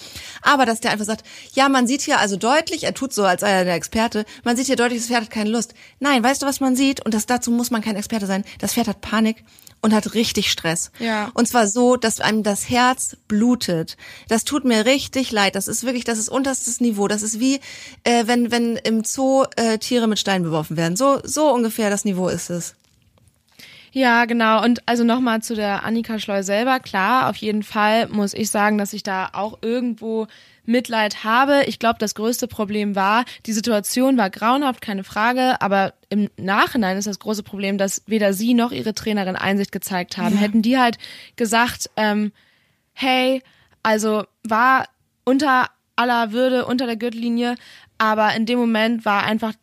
Aber 0.44 0.68
dass 0.68 0.80
der 0.80 0.92
einfach 0.92 1.06
sagt, 1.06 1.26
ja, 1.54 1.70
man 1.70 1.88
sieht 1.88 2.02
hier 2.02 2.20
also 2.20 2.38
deutlich, 2.38 2.84
er 2.84 2.94
tut 2.94 3.14
so, 3.14 3.24
als 3.24 3.42
sei 3.42 3.50
er 3.50 3.66
der 3.66 3.74
Experte, 3.74 4.26
man 4.44 4.56
sieht 4.56 4.68
hier 4.68 4.76
deutlich, 4.76 5.00
das 5.00 5.08
Pferd 5.08 5.24
hat 5.24 5.32
keine 5.32 5.50
Lust. 5.50 5.74
Nein, 6.00 6.22
weißt 6.22 6.44
du, 6.44 6.46
was 6.46 6.60
man 6.60 6.76
sieht? 6.76 7.04
Und 7.04 7.16
das, 7.16 7.26
dazu 7.26 7.50
muss 7.50 7.72
man 7.72 7.82
kein 7.82 7.96
Experte 7.96 8.28
sein. 8.28 8.44
Das 8.60 8.74
Pferd 8.76 8.88
hat 8.88 9.02
Panik 9.02 9.44
und 9.82 9.92
hat 9.92 10.14
richtig 10.14 10.52
Stress. 10.52 10.92
Ja. 11.00 11.32
Und 11.34 11.48
zwar 11.48 11.66
so, 11.66 11.96
dass 11.96 12.22
einem 12.22 12.44
das 12.44 12.70
Herz 12.70 13.18
blutet. 13.28 13.98
Das 14.28 14.44
tut 14.44 14.66
mir 14.66 14.86
richtig 14.86 15.32
leid. 15.32 15.56
Das 15.56 15.68
ist 15.68 15.84
wirklich, 15.84 16.04
das 16.04 16.20
ist 16.20 16.30
unterstes 16.30 16.80
Niveau. 16.80 17.08
Das 17.08 17.24
ist 17.24 17.40
wie, 17.40 17.60
äh, 18.04 18.28
wenn, 18.28 18.52
wenn 18.52 18.76
im 18.76 19.04
Zoo 19.04 19.46
äh, 19.56 19.80
Tiere 19.80 20.08
mit 20.08 20.20
Steinen 20.20 20.44
beworfen 20.44 20.78
werden. 20.78 20.96
So, 20.96 21.22
so 21.24 21.52
ungefähr 21.52 21.90
das 21.90 22.06
Niveau 22.06 22.28
ist 22.28 22.52
es. 22.52 22.76
Ja, 23.96 24.26
genau. 24.26 24.62
Und 24.62 24.86
also 24.90 25.06
nochmal 25.06 25.42
zu 25.42 25.56
der 25.56 25.86
Annika 25.86 26.20
Schleu 26.20 26.44
selber. 26.44 26.82
Klar, 26.82 27.30
auf 27.30 27.38
jeden 27.38 27.64
Fall 27.64 28.10
muss 28.10 28.34
ich 28.34 28.50
sagen, 28.50 28.78
dass 28.78 28.92
ich 28.92 29.04
da 29.04 29.30
auch 29.32 29.60
irgendwo 29.62 30.28
Mitleid 30.66 31.24
habe. 31.24 31.64
Ich 31.68 31.80
glaube, 31.80 31.96
das 31.98 32.14
größte 32.14 32.50
Problem 32.50 32.98
war, 32.98 33.24
die 33.46 33.54
Situation 33.54 34.18
war 34.18 34.30
grauenhaft, 34.30 34.82
keine 34.82 35.06
Frage, 35.06 35.62
aber 35.62 35.94
im 36.10 36.30
Nachhinein 36.36 36.98
ist 36.98 37.08
das 37.08 37.20
große 37.20 37.42
Problem, 37.42 37.78
dass 37.78 38.02
weder 38.06 38.34
sie 38.34 38.54
noch 38.54 38.74
ihre 38.74 38.94
Trainerin 38.94 39.38
Einsicht 39.38 39.72
gezeigt 39.72 40.18
haben. 40.18 40.36
Hätten 40.36 40.62
die 40.62 40.78
halt 40.78 40.98
gesagt, 41.38 41.90
ähm, 41.96 42.34
hey, 42.92 43.42
also 43.82 44.26
war 44.44 44.90
unter 45.24 45.70
aller 45.96 46.34
Würde, 46.34 46.66
unter 46.66 46.86
der 46.86 46.98
Gürtellinie, 46.98 47.56
aber 47.98 48.36
in 48.36 48.46
dem 48.46 48.60
Moment 48.60 49.06
war 49.06 49.24
einfach 49.24 49.54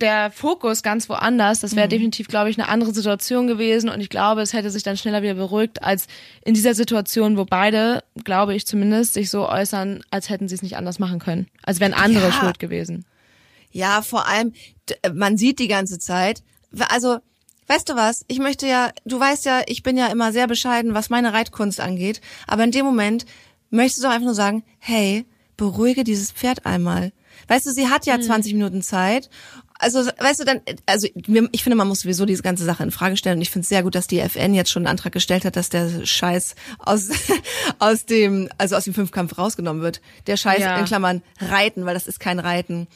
der 0.00 0.30
Fokus 0.30 0.82
ganz 0.82 1.08
woanders. 1.08 1.60
Das 1.60 1.76
wäre 1.76 1.86
definitiv, 1.88 2.26
glaube 2.28 2.48
ich, 2.50 2.58
eine 2.58 2.68
andere 2.68 2.92
Situation 2.94 3.46
gewesen 3.46 3.88
und 3.90 4.00
ich 4.00 4.08
glaube, 4.08 4.40
es 4.40 4.52
hätte 4.52 4.70
sich 4.70 4.82
dann 4.82 4.96
schneller 4.96 5.22
wieder 5.22 5.34
beruhigt 5.34 5.82
als 5.82 6.06
in 6.44 6.54
dieser 6.54 6.74
Situation, 6.74 7.36
wo 7.36 7.44
beide, 7.44 8.02
glaube 8.24 8.54
ich 8.54 8.66
zumindest, 8.66 9.14
sich 9.14 9.28
so 9.30 9.48
äußern, 9.48 10.02
als 10.10 10.28
hätten 10.30 10.48
sie 10.48 10.54
es 10.54 10.62
nicht 10.62 10.76
anders 10.76 10.98
machen 10.98 11.18
können. 11.18 11.46
Als 11.62 11.78
wären 11.80 11.94
andere 11.94 12.28
Ja. 12.28 12.32
schuld 12.32 12.58
gewesen. 12.58 13.04
Ja, 13.70 14.02
vor 14.02 14.26
allem, 14.28 14.52
d- 14.88 14.96
man 15.14 15.36
sieht 15.36 15.58
die 15.58 15.68
ganze 15.68 15.98
Zeit, 15.98 16.42
also, 16.88 17.18
weißt 17.68 17.88
du 17.88 17.94
was, 17.94 18.24
ich 18.28 18.38
möchte 18.38 18.66
ja, 18.66 18.90
du 19.04 19.20
weißt 19.20 19.44
ja, 19.44 19.62
ich 19.66 19.82
bin 19.82 19.96
ja 19.96 20.06
immer 20.08 20.32
sehr 20.32 20.46
bescheiden, 20.46 20.94
was 20.94 21.10
meine 21.10 21.32
Reitkunst 21.32 21.80
angeht, 21.80 22.20
aber 22.46 22.64
in 22.64 22.70
dem 22.70 22.84
Moment 22.84 23.26
möchtest 23.70 23.98
du 23.98 24.02
doch 24.04 24.10
einfach 24.14 24.26
nur 24.26 24.34
sagen, 24.34 24.62
hey, 24.78 25.24
beruhige 25.56 26.02
dieses 26.04 26.32
Pferd 26.32 26.66
einmal. 26.66 27.12
Weißt 27.48 27.66
du, 27.66 27.70
sie 27.70 27.88
hat 27.88 28.06
ja 28.06 28.18
20 28.20 28.54
Minuten 28.54 28.82
Zeit. 28.82 29.28
Also, 29.82 29.98
weißt 30.18 30.40
du, 30.40 30.44
dann, 30.44 30.60
also 30.86 31.08
ich 31.14 31.62
finde, 31.64 31.76
man 31.76 31.88
muss 31.88 32.00
sowieso 32.00 32.24
diese 32.24 32.42
ganze 32.42 32.64
Sache 32.64 32.82
in 32.84 32.90
Frage 32.92 33.16
stellen. 33.16 33.36
Und 33.38 33.42
ich 33.42 33.50
finde 33.50 33.62
es 33.64 33.68
sehr 33.68 33.82
gut, 33.82 33.94
dass 33.94 34.06
die 34.06 34.20
FN 34.20 34.54
jetzt 34.54 34.70
schon 34.70 34.82
einen 34.82 34.90
Antrag 34.92 35.12
gestellt 35.12 35.44
hat, 35.44 35.56
dass 35.56 35.70
der 35.70 36.06
Scheiß 36.06 36.54
aus, 36.78 37.08
aus 37.78 38.06
dem, 38.06 38.48
also 38.58 38.76
aus 38.76 38.84
dem 38.84 38.94
Fünfkampf 38.94 39.36
rausgenommen 39.38 39.82
wird. 39.82 40.00
Der 40.26 40.36
Scheiß 40.36 40.60
Ja. 40.60 40.78
in 40.78 40.84
Klammern 40.84 41.22
Reiten, 41.40 41.84
weil 41.84 41.94
das 41.94 42.06
ist 42.06 42.20
kein 42.20 42.38
Reiten. 42.38 42.86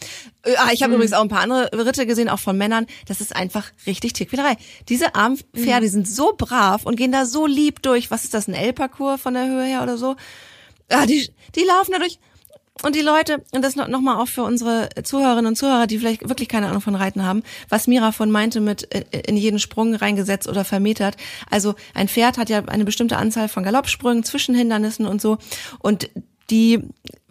Äh, 0.44 0.54
ah, 0.58 0.70
Ich 0.72 0.82
habe 0.82 0.94
übrigens 0.94 1.12
auch 1.12 1.22
ein 1.22 1.28
paar 1.28 1.40
andere 1.40 1.70
Ritte 1.86 2.06
gesehen, 2.06 2.28
auch 2.28 2.38
von 2.38 2.56
Männern. 2.56 2.86
Das 3.06 3.20
ist 3.20 3.34
einfach 3.34 3.64
richtig 3.86 4.12
Tierquälerei. 4.12 4.56
Diese 4.88 5.14
armen 5.14 5.38
Pferde 5.54 5.86
die 5.86 5.88
sind 5.90 6.08
so 6.08 6.34
brav 6.36 6.84
und 6.84 6.96
gehen 6.96 7.12
da 7.12 7.26
so 7.26 7.46
lieb 7.46 7.82
durch. 7.82 8.10
Was 8.10 8.24
ist 8.24 8.34
das, 8.34 8.48
ein 8.48 8.54
L-Parcours 8.54 9.20
von 9.20 9.34
der 9.34 9.46
Höhe 9.46 9.64
her 9.64 9.82
oder 9.82 9.96
so? 9.98 10.16
Ah, 10.88 11.06
die, 11.06 11.30
die 11.54 11.64
laufen 11.64 11.92
da 11.92 11.98
durch. 11.98 12.18
Und 12.82 12.94
die 12.94 13.00
Leute, 13.00 13.42
und 13.52 13.62
das 13.62 13.74
noch, 13.74 13.88
mal 14.00 14.20
auch 14.20 14.28
für 14.28 14.42
unsere 14.42 14.90
Zuhörerinnen 15.02 15.46
und 15.46 15.56
Zuhörer, 15.56 15.86
die 15.86 15.98
vielleicht 15.98 16.28
wirklich 16.28 16.48
keine 16.48 16.68
Ahnung 16.68 16.82
von 16.82 16.94
Reiten 16.94 17.24
haben, 17.24 17.42
was 17.68 17.86
Mira 17.86 18.12
von 18.12 18.30
meinte 18.30 18.60
mit 18.60 18.94
äh, 18.94 19.04
in 19.26 19.36
jeden 19.36 19.58
Sprung 19.58 19.94
reingesetzt 19.94 20.48
oder 20.48 20.64
vermetert. 20.64 21.16
Also 21.50 21.74
ein 21.94 22.08
Pferd 22.08 22.36
hat 22.36 22.50
ja 22.50 22.64
eine 22.66 22.84
bestimmte 22.84 23.16
Anzahl 23.16 23.48
von 23.48 23.62
Galoppsprüngen, 23.62 24.24
Zwischenhindernissen 24.24 25.06
und 25.06 25.22
so. 25.22 25.38
Und 25.78 26.10
die 26.50 26.82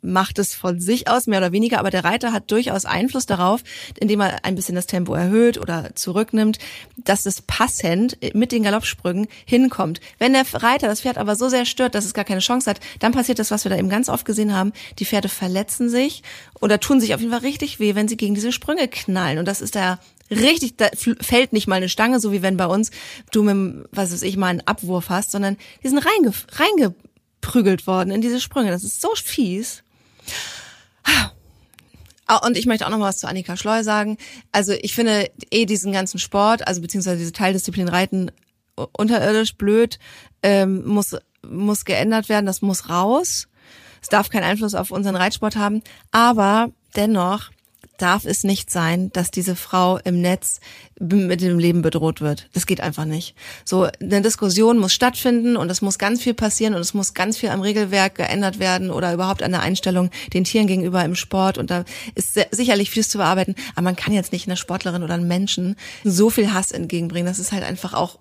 macht 0.06 0.40
es 0.40 0.54
von 0.54 0.80
sich 0.80 1.08
aus, 1.08 1.28
mehr 1.28 1.40
oder 1.40 1.52
weniger, 1.52 1.80
aber 1.80 1.90
der 1.90 2.04
Reiter 2.04 2.32
hat 2.32 2.52
durchaus 2.52 2.86
Einfluss 2.86 3.26
darauf, 3.26 3.62
indem 4.00 4.22
er 4.22 4.46
ein 4.46 4.56
bisschen 4.56 4.76
das 4.76 4.88
Tempo 4.88 5.14
erhöht 5.14 5.58
oder 5.58 5.96
zurücknimmt, 5.96 6.60
dass 6.98 7.26
es 7.26 7.42
passend 7.42 8.18
mit 8.34 8.52
den 8.52 8.64
Galoppsprüngen 8.64 9.28
hinkommt. 9.46 10.00
Wenn 10.20 10.34
der 10.34 10.46
Reiter 10.54 10.88
das 10.88 11.02
Pferd 11.02 11.18
aber 11.18 11.36
so 11.36 11.50
sehr 11.50 11.66
stört, 11.66 11.96
dass 11.96 12.06
es 12.06 12.14
gar 12.14 12.26
keine 12.26 12.40
Chance 12.40 12.70
hat, 12.70 12.80
dann 13.00 13.12
passiert 13.12 13.40
das, 13.40 13.52
was 13.52 13.66
wir 13.66 13.70
da 13.70 13.78
eben 13.78 13.90
ganz 13.90 14.10
oft 14.10 14.26
gesehen 14.26 14.54
haben. 14.54 14.72
Die 15.00 15.06
Pferde 15.06 15.30
verletzen 15.30 15.90
sich 15.90 16.24
oder 16.62 16.80
tun 16.80 17.00
sich 17.00 17.14
auf 17.14 17.20
jeden 17.20 17.32
Fall 17.32 17.42
richtig 17.42 17.80
weh, 17.80 17.96
wenn 17.96 18.08
sie 18.08 18.18
gegen 18.18 18.36
diese 18.36 18.52
Sprünge 18.52 18.88
knallen. 18.88 19.40
Und 19.40 19.48
das 19.48 19.62
ist 19.62 19.76
der 19.76 20.00
richtig, 20.32 20.78
da 20.78 20.90
fällt 21.22 21.54
nicht 21.54 21.68
mal 21.68 21.76
eine 21.76 21.90
Stange, 21.90 22.20
so 22.20 22.32
wie 22.32 22.42
wenn 22.42 22.58
bei 22.58 22.66
uns 22.66 22.92
du 23.32 23.44
mit, 23.44 23.88
was 23.92 24.12
weiß 24.12 24.24
ich, 24.24 24.38
mal 24.38 24.48
einen 24.48 24.62
Abwurf 24.62 25.10
hast, 25.10 25.32
sondern 25.32 25.58
die 25.84 25.90
sind 25.90 26.00
reinge, 26.00 26.34
reingeprügelt 26.52 27.88
worden 27.88 28.12
in 28.12 28.22
diese 28.22 28.42
Sprünge. 28.42 28.72
Das 28.72 28.84
ist 28.84 29.02
so 29.02 29.10
fies. 29.16 29.84
Ah, 32.28 32.38
und 32.38 32.58
ich 32.58 32.66
möchte 32.66 32.86
auch 32.86 32.90
noch 32.90 32.98
mal 32.98 33.10
was 33.10 33.20
zu 33.20 33.28
Annika 33.28 33.56
Schleu 33.56 33.84
sagen. 33.84 34.18
Also 34.52 34.74
ich 34.74 34.96
finde 34.96 35.30
eh 35.52 35.66
diesen 35.66 35.92
ganzen 35.92 36.18
Sport, 36.18 36.68
also 36.68 36.82
beziehungsweise 36.82 37.18
diese 37.18 37.34
Teildisziplin 37.34 37.88
Reiten 37.88 38.32
unterirdisch 38.98 39.56
blöd, 39.58 40.00
ähm, 40.42 40.84
muss 40.86 41.16
muss 41.48 41.86
geändert 41.86 42.28
werden. 42.28 42.48
Das 42.48 42.64
muss 42.64 42.90
raus. 42.90 43.48
Es 44.02 44.10
darf 44.10 44.30
keinen 44.30 44.44
Einfluss 44.44 44.74
auf 44.76 44.92
unseren 44.92 45.16
Reitsport 45.16 45.56
haben. 45.56 45.84
Aber 46.12 46.70
dennoch 46.96 47.52
darf 47.98 48.26
es 48.26 48.44
nicht 48.44 48.70
sein, 48.70 49.12
dass 49.12 49.32
diese 49.32 49.56
Frau 49.56 49.98
im 50.04 50.22
Netz 50.22 50.60
mit 51.00 51.42
dem 51.42 51.60
Leben 51.60 51.82
bedroht 51.82 52.22
wird. 52.22 52.50
Das 52.54 52.66
geht 52.66 52.82
einfach 52.82 53.06
nicht. 53.06 53.36
So 53.66 53.88
eine 54.02 54.22
Diskussion 54.22 54.78
muss 54.78 54.94
stattfinden 54.94 55.58
und 55.58 55.70
es 55.70 55.82
muss 55.82 55.98
ganz 55.98 56.22
viel 56.22 56.34
passieren 56.34 56.74
und 56.74 56.82
es 56.82 56.94
muss 56.94 57.14
ganz 57.14 57.38
viel 57.38 57.50
am 57.50 57.62
Regelwerk 57.62 58.16
geändert 58.16 58.60
werden 58.60 58.92
oder 58.92 59.14
überhaupt 59.14 59.44
an 59.44 59.52
der 59.52 59.62
Einstellung 59.62 60.10
den 60.34 60.44
Tieren 60.44 60.68
gegenüber 60.68 61.04
im 61.04 61.16
Sport 61.16 61.58
und 61.58 61.70
da 61.70 61.86
ist 62.16 62.40
sicherlich 62.52 62.90
vieles 62.90 63.10
zu 63.10 63.18
bearbeiten, 63.18 63.56
aber 63.74 63.84
man 63.84 63.96
kann 63.96 64.14
jetzt 64.14 64.32
nicht 64.32 64.48
einer 64.48 64.56
Sportlerin 64.56 65.04
oder 65.04 65.16
einem 65.16 65.28
Menschen 65.28 65.76
so 66.04 66.30
viel 66.30 66.54
Hass 66.54 66.72
entgegenbringen. 66.72 67.28
Das 67.28 67.40
ist 67.40 67.52
halt 67.52 67.64
einfach 67.64 67.94
auch 67.94 68.20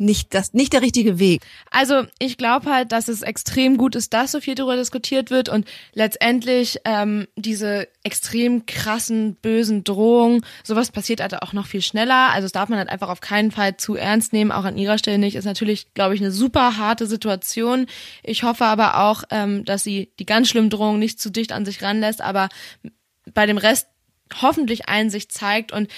nicht 0.00 0.34
das 0.34 0.52
nicht 0.52 0.72
der 0.72 0.82
richtige 0.82 1.18
Weg. 1.18 1.42
Also 1.70 2.04
ich 2.18 2.36
glaube 2.36 2.70
halt, 2.70 2.92
dass 2.92 3.08
es 3.08 3.22
extrem 3.22 3.76
gut 3.76 3.94
ist, 3.94 4.12
dass 4.12 4.32
so 4.32 4.40
viel 4.40 4.54
darüber 4.54 4.76
diskutiert 4.76 5.30
wird 5.30 5.48
und 5.48 5.66
letztendlich 5.92 6.78
ähm, 6.84 7.26
diese 7.36 7.88
extrem 8.02 8.66
krassen 8.66 9.36
bösen 9.36 9.84
Drohungen, 9.84 10.44
sowas 10.64 10.90
passiert 10.90 11.20
halt 11.20 11.42
auch 11.42 11.52
noch 11.52 11.66
viel 11.66 11.82
schneller. 11.82 12.30
Also 12.30 12.46
das 12.46 12.52
darf 12.52 12.68
man 12.68 12.78
halt 12.78 12.88
einfach 12.88 13.08
auf 13.08 13.20
keinen 13.20 13.50
Fall 13.50 13.76
zu 13.76 13.96
ernst 13.96 14.32
nehmen, 14.32 14.52
auch 14.52 14.64
an 14.64 14.78
ihrer 14.78 14.98
Stelle 14.98 15.18
nicht. 15.18 15.36
Ist 15.36 15.44
natürlich, 15.44 15.92
glaube 15.94 16.14
ich, 16.14 16.20
eine 16.20 16.32
super 16.32 16.76
harte 16.76 17.06
Situation. 17.06 17.86
Ich 18.22 18.42
hoffe 18.42 18.64
aber 18.64 19.00
auch, 19.04 19.24
ähm, 19.30 19.64
dass 19.64 19.84
sie 19.84 20.12
die 20.18 20.26
ganz 20.26 20.48
schlimmen 20.48 20.70
Drohungen 20.70 20.98
nicht 20.98 21.20
zu 21.20 21.30
dicht 21.30 21.52
an 21.52 21.64
sich 21.64 21.82
ranlässt, 21.82 22.20
aber 22.20 22.48
bei 23.34 23.46
dem 23.46 23.58
Rest 23.58 23.88
hoffentlich 24.42 24.88
Einsicht 24.88 25.32
zeigt 25.32 25.72
und 25.72 25.88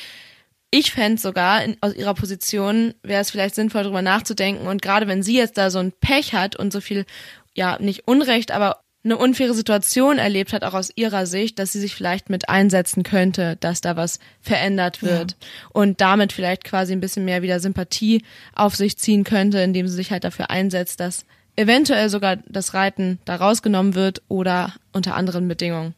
ich 0.70 0.92
fände 0.92 1.20
sogar, 1.20 1.64
in, 1.64 1.76
aus 1.80 1.94
ihrer 1.94 2.14
Position 2.14 2.94
wäre 3.02 3.20
es 3.20 3.30
vielleicht 3.30 3.54
sinnvoll, 3.54 3.82
darüber 3.82 4.02
nachzudenken. 4.02 4.66
Und 4.66 4.82
gerade 4.82 5.08
wenn 5.08 5.22
sie 5.22 5.36
jetzt 5.36 5.58
da 5.58 5.70
so 5.70 5.78
ein 5.78 5.92
Pech 5.92 6.32
hat 6.32 6.56
und 6.56 6.72
so 6.72 6.80
viel, 6.80 7.06
ja, 7.54 7.78
nicht 7.80 8.06
Unrecht, 8.06 8.52
aber 8.52 8.80
eine 9.02 9.16
unfaire 9.16 9.54
Situation 9.54 10.18
erlebt 10.18 10.52
hat, 10.52 10.62
auch 10.62 10.74
aus 10.74 10.90
ihrer 10.94 11.24
Sicht, 11.24 11.58
dass 11.58 11.72
sie 11.72 11.80
sich 11.80 11.94
vielleicht 11.94 12.28
mit 12.28 12.50
einsetzen 12.50 13.02
könnte, 13.02 13.56
dass 13.60 13.80
da 13.80 13.96
was 13.96 14.18
verändert 14.42 15.02
wird 15.02 15.32
ja. 15.32 15.48
und 15.72 16.02
damit 16.02 16.32
vielleicht 16.34 16.64
quasi 16.64 16.92
ein 16.92 17.00
bisschen 17.00 17.24
mehr 17.24 17.40
wieder 17.40 17.60
Sympathie 17.60 18.22
auf 18.54 18.76
sich 18.76 18.98
ziehen 18.98 19.24
könnte, 19.24 19.60
indem 19.60 19.88
sie 19.88 19.94
sich 19.94 20.12
halt 20.12 20.24
dafür 20.24 20.50
einsetzt, 20.50 21.00
dass 21.00 21.24
eventuell 21.56 22.10
sogar 22.10 22.36
das 22.46 22.74
Reiten 22.74 23.18
da 23.24 23.36
rausgenommen 23.36 23.94
wird 23.94 24.20
oder 24.28 24.74
unter 24.92 25.14
anderen 25.14 25.48
Bedingungen. 25.48 25.94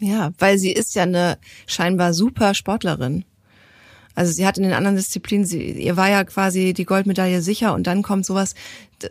Ja, 0.00 0.32
weil 0.38 0.58
sie 0.58 0.72
ist 0.72 0.94
ja 0.94 1.02
eine 1.02 1.38
scheinbar 1.66 2.14
super 2.14 2.54
Sportlerin. 2.54 3.24
Also 4.14 4.32
sie 4.32 4.46
hat 4.46 4.58
in 4.58 4.64
den 4.64 4.72
anderen 4.72 4.96
Disziplinen, 4.96 5.46
sie, 5.46 5.70
ihr 5.70 5.96
war 5.96 6.10
ja 6.10 6.24
quasi 6.24 6.72
die 6.72 6.84
Goldmedaille 6.84 7.40
sicher 7.40 7.72
und 7.72 7.86
dann 7.86 8.02
kommt 8.02 8.26
sowas, 8.26 8.56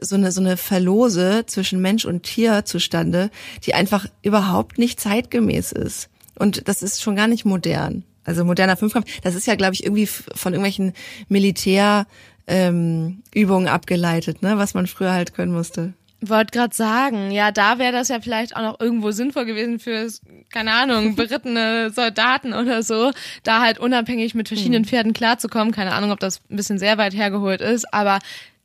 so 0.02 0.16
eine, 0.16 0.34
so 0.34 0.42
eine 0.42 0.58
Verlose 0.58 1.46
zwischen 1.46 1.82
Mensch 1.82 2.04
und 2.04 2.24
Tier 2.24 2.66
zustande, 2.66 3.32
die 3.64 3.74
einfach 3.74 4.06
überhaupt 4.22 4.78
nicht 4.78 5.00
zeitgemäß 5.00 5.72
ist. 5.72 6.10
Und 6.38 6.68
das 6.68 6.82
ist 6.82 7.02
schon 7.02 7.16
gar 7.16 7.28
nicht 7.28 7.46
modern. 7.46 8.04
Also 8.26 8.44
moderner 8.44 8.76
Fünfkampf, 8.76 9.08
das 9.22 9.36
ist 9.36 9.48
ja, 9.48 9.56
glaube 9.56 9.74
ich, 9.74 9.86
irgendwie 9.86 10.08
von 10.08 10.54
irgendwelchen 10.54 10.92
Militärübungen 11.30 12.06
ähm, 12.48 13.68
abgeleitet, 13.68 14.42
ne, 14.42 14.58
was 14.58 14.74
man 14.74 14.88
früher 14.88 15.14
halt 15.14 15.34
können 15.34 15.54
musste. 15.54 15.94
Wollte 16.20 16.58
gerade 16.58 16.76
sagen, 16.76 17.30
ja, 17.30 17.52
da 17.52 17.78
wäre 17.78 17.92
das 17.92 18.08
ja 18.08 18.20
vielleicht 18.20 18.56
auch 18.56 18.62
noch 18.62 18.80
irgendwo 18.80 19.12
sinnvoll 19.12 19.46
gewesen 19.46 19.80
für, 19.80 20.08
keine 20.52 20.74
Ahnung, 20.74 21.16
berittene 21.16 21.92
Soldaten 21.92 22.54
oder 22.54 22.82
so, 22.82 23.12
da 23.44 23.62
halt 23.62 23.78
unabhängig 23.78 24.34
mit 24.34 24.48
verschiedenen 24.48 24.84
hm. 24.84 24.90
Pferden 24.90 25.14
klarzukommen. 25.14 25.74
Keine 25.74 25.94
Ahnung, 25.94 26.12
ob 26.12 26.20
das 26.20 26.42
ein 26.50 26.56
bisschen 26.56 26.80
sehr 26.80 26.98
weit 26.98 27.14
hergeholt 27.14 27.62
ist, 27.62 27.94
aber 27.94 28.20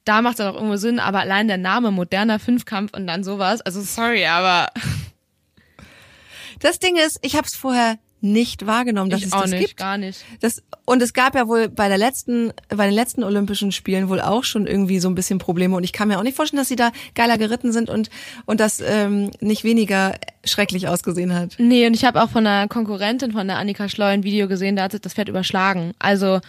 da 0.04 0.23
macht 0.23 0.40
es 0.40 0.47
auch 0.47 0.54
irgendwo 0.54 0.76
Sinn. 0.76 0.99
Aber 0.99 1.21
allein 1.21 1.47
der 1.47 1.59
Name 1.59 1.90
moderner 1.90 2.38
Fünfkampf 2.38 2.92
und 2.94 3.06
dann 3.06 3.23
sowas, 3.23 3.61
also 3.61 3.82
sorry, 3.82 4.26
aber 4.26 4.68
das 6.61 6.78
Ding 6.78 6.97
ist, 6.97 7.18
ich 7.23 7.37
habe 7.37 7.47
es 7.47 7.56
vorher 7.56 7.99
nicht 8.23 8.67
wahrgenommen, 8.67 9.11
dass 9.11 9.21
ich 9.21 9.26
es 9.26 9.33
auch 9.33 9.43
das 9.43 9.50
nicht, 9.50 9.61
gibt. 9.61 9.76
gar 9.79 9.99
nicht. 9.99 10.25
Das, 10.41 10.62
und 10.85 11.02
es 11.02 11.12
gab 11.12 11.35
ja 11.35 11.49
wohl 11.49 11.69
bei 11.69 11.88
der 11.88 11.99
letzten, 11.99 12.52
bei 12.69 12.87
den 12.87 12.95
letzten 12.95 13.25
Olympischen 13.25 13.73
Spielen 13.73 14.09
wohl 14.09 14.21
auch 14.21 14.45
schon 14.45 14.67
irgendwie 14.67 15.00
so 15.00 15.09
ein 15.09 15.14
bisschen 15.14 15.38
Probleme. 15.38 15.76
Und 15.76 15.85
ich 15.85 15.93
kann 15.93 16.09
mir 16.09 16.19
auch 16.19 16.23
nicht 16.23 16.37
vorstellen, 16.37 16.61
dass 16.61 16.69
sie 16.69 16.76
da 16.76 16.93
geiler 17.14 17.37
geritten 17.37 17.73
sind 17.73 17.91
und, 17.91 18.11
und 18.47 18.61
das 18.61 18.81
ähm, 18.81 19.31
nicht 19.41 19.64
weniger 19.64 20.14
schrecklich 20.45 20.88
ausgesehen 20.88 21.35
hat. 21.35 21.57
Nee, 21.59 21.87
und 21.87 21.95
ich 21.95 22.05
habe 22.05 22.23
auch 22.23 22.31
von 22.31 22.47
einer 22.47 22.69
Konkurrentin, 22.69 23.33
von 23.33 23.49
der 23.49 23.59
Annika 23.59 23.88
Schleu, 23.88 24.07
ein 24.07 24.23
Video 24.23 24.47
gesehen, 24.47 24.76
da 24.76 24.85
hat 24.85 24.93
sich 24.93 25.00
das 25.00 25.14
Pferd 25.14 25.29
überschlagen. 25.29 25.93
Also 25.99 26.41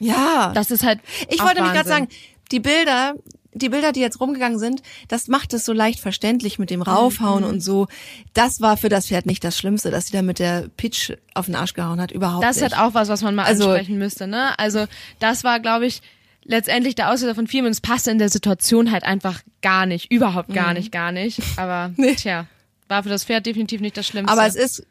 ja. 0.00 0.52
Das 0.54 0.70
ist 0.70 0.84
halt. 0.84 1.00
Ich 1.28 1.40
wollte 1.40 1.56
nämlich 1.56 1.72
gerade 1.72 1.88
sagen, 1.88 2.08
die 2.50 2.60
Bilder, 2.60 3.14
die 3.52 3.68
Bilder, 3.68 3.92
die 3.92 4.00
jetzt 4.00 4.20
rumgegangen 4.20 4.58
sind, 4.58 4.82
das 5.08 5.28
macht 5.28 5.52
es 5.54 5.64
so 5.64 5.72
leicht 5.72 6.00
verständlich 6.00 6.58
mit 6.58 6.70
dem 6.70 6.82
Raufhauen 6.82 7.42
mhm. 7.42 7.50
und 7.50 7.60
so. 7.60 7.88
Das 8.32 8.60
war 8.60 8.76
für 8.76 8.88
das 8.88 9.06
Pferd 9.06 9.26
nicht 9.26 9.42
das 9.42 9.58
Schlimmste, 9.58 9.90
dass 9.90 10.06
sie 10.06 10.12
da 10.12 10.22
mit 10.22 10.38
der 10.38 10.68
Pitch 10.76 11.12
auf 11.34 11.46
den 11.46 11.56
Arsch 11.56 11.74
gehauen 11.74 12.00
hat, 12.00 12.12
überhaupt 12.12 12.44
das 12.44 12.56
nicht. 12.56 12.70
Das 12.70 12.78
halt 12.78 12.88
auch 12.88 12.94
was, 12.94 13.08
was 13.08 13.22
man 13.22 13.34
mal 13.34 13.44
also, 13.44 13.70
ansprechen 13.70 13.98
müsste, 13.98 14.26
ne? 14.26 14.58
Also, 14.58 14.86
das 15.18 15.44
war, 15.44 15.60
glaube 15.60 15.86
ich, 15.86 16.00
letztendlich 16.44 16.94
der 16.94 17.10
Auslöser 17.10 17.34
von 17.34 17.46
vielen 17.46 17.66
und 17.66 17.72
es 17.72 17.80
passte 17.80 18.10
in 18.10 18.18
der 18.18 18.28
Situation 18.28 18.90
halt 18.90 19.04
einfach 19.04 19.40
gar 19.62 19.86
nicht, 19.86 20.12
überhaupt 20.12 20.52
gar 20.52 20.68
mhm. 20.68 20.74
nicht, 20.74 20.92
gar 20.92 21.12
nicht. 21.12 21.40
Aber, 21.56 21.92
nee. 21.96 22.14
tja, 22.14 22.46
war 22.88 23.02
für 23.02 23.08
das 23.08 23.24
Pferd 23.24 23.46
definitiv 23.46 23.80
nicht 23.80 23.96
das 23.96 24.06
Schlimmste. 24.06 24.32
Aber 24.32 24.46
es 24.46 24.56
ist 24.56 24.86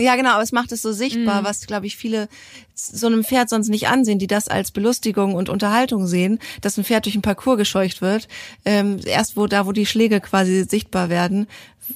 ja, 0.00 0.16
genau, 0.16 0.30
aber 0.32 0.42
es 0.42 0.52
macht 0.52 0.72
es 0.72 0.82
so 0.82 0.92
sichtbar, 0.92 1.42
mm. 1.42 1.44
was, 1.44 1.66
glaube 1.66 1.86
ich, 1.86 1.96
viele 1.96 2.28
so 2.74 3.06
einem 3.06 3.24
Pferd 3.24 3.48
sonst 3.48 3.68
nicht 3.68 3.88
ansehen, 3.88 4.18
die 4.18 4.26
das 4.26 4.48
als 4.48 4.70
Belustigung 4.70 5.34
und 5.34 5.48
Unterhaltung 5.48 6.06
sehen, 6.06 6.38
dass 6.60 6.76
ein 6.76 6.84
Pferd 6.84 7.06
durch 7.06 7.14
ein 7.14 7.22
Parcours 7.22 7.56
gescheucht 7.56 8.02
wird. 8.02 8.28
Ähm, 8.64 9.00
erst 9.04 9.36
wo 9.36 9.46
da, 9.46 9.66
wo 9.66 9.72
die 9.72 9.86
Schläge 9.86 10.20
quasi 10.20 10.64
sichtbar 10.68 11.08
werden, 11.08 11.46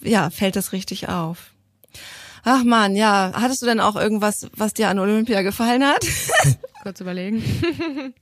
ja, 0.03 0.31
fällt 0.31 0.57
das 0.57 0.73
richtig 0.73 1.09
auf. 1.09 1.53
Ach 2.43 2.65
man, 2.65 2.97
ja. 2.97 3.33
Hattest 3.35 3.61
du 3.61 3.67
denn 3.67 3.81
auch 3.81 3.97
irgendwas, 3.97 4.49
was 4.57 4.73
dir 4.73 4.89
an 4.89 4.99
Olympia 4.99 5.43
gefallen 5.43 5.85
hat? 5.85 6.07
Kurz 6.83 7.01
überlegen. 7.01 7.43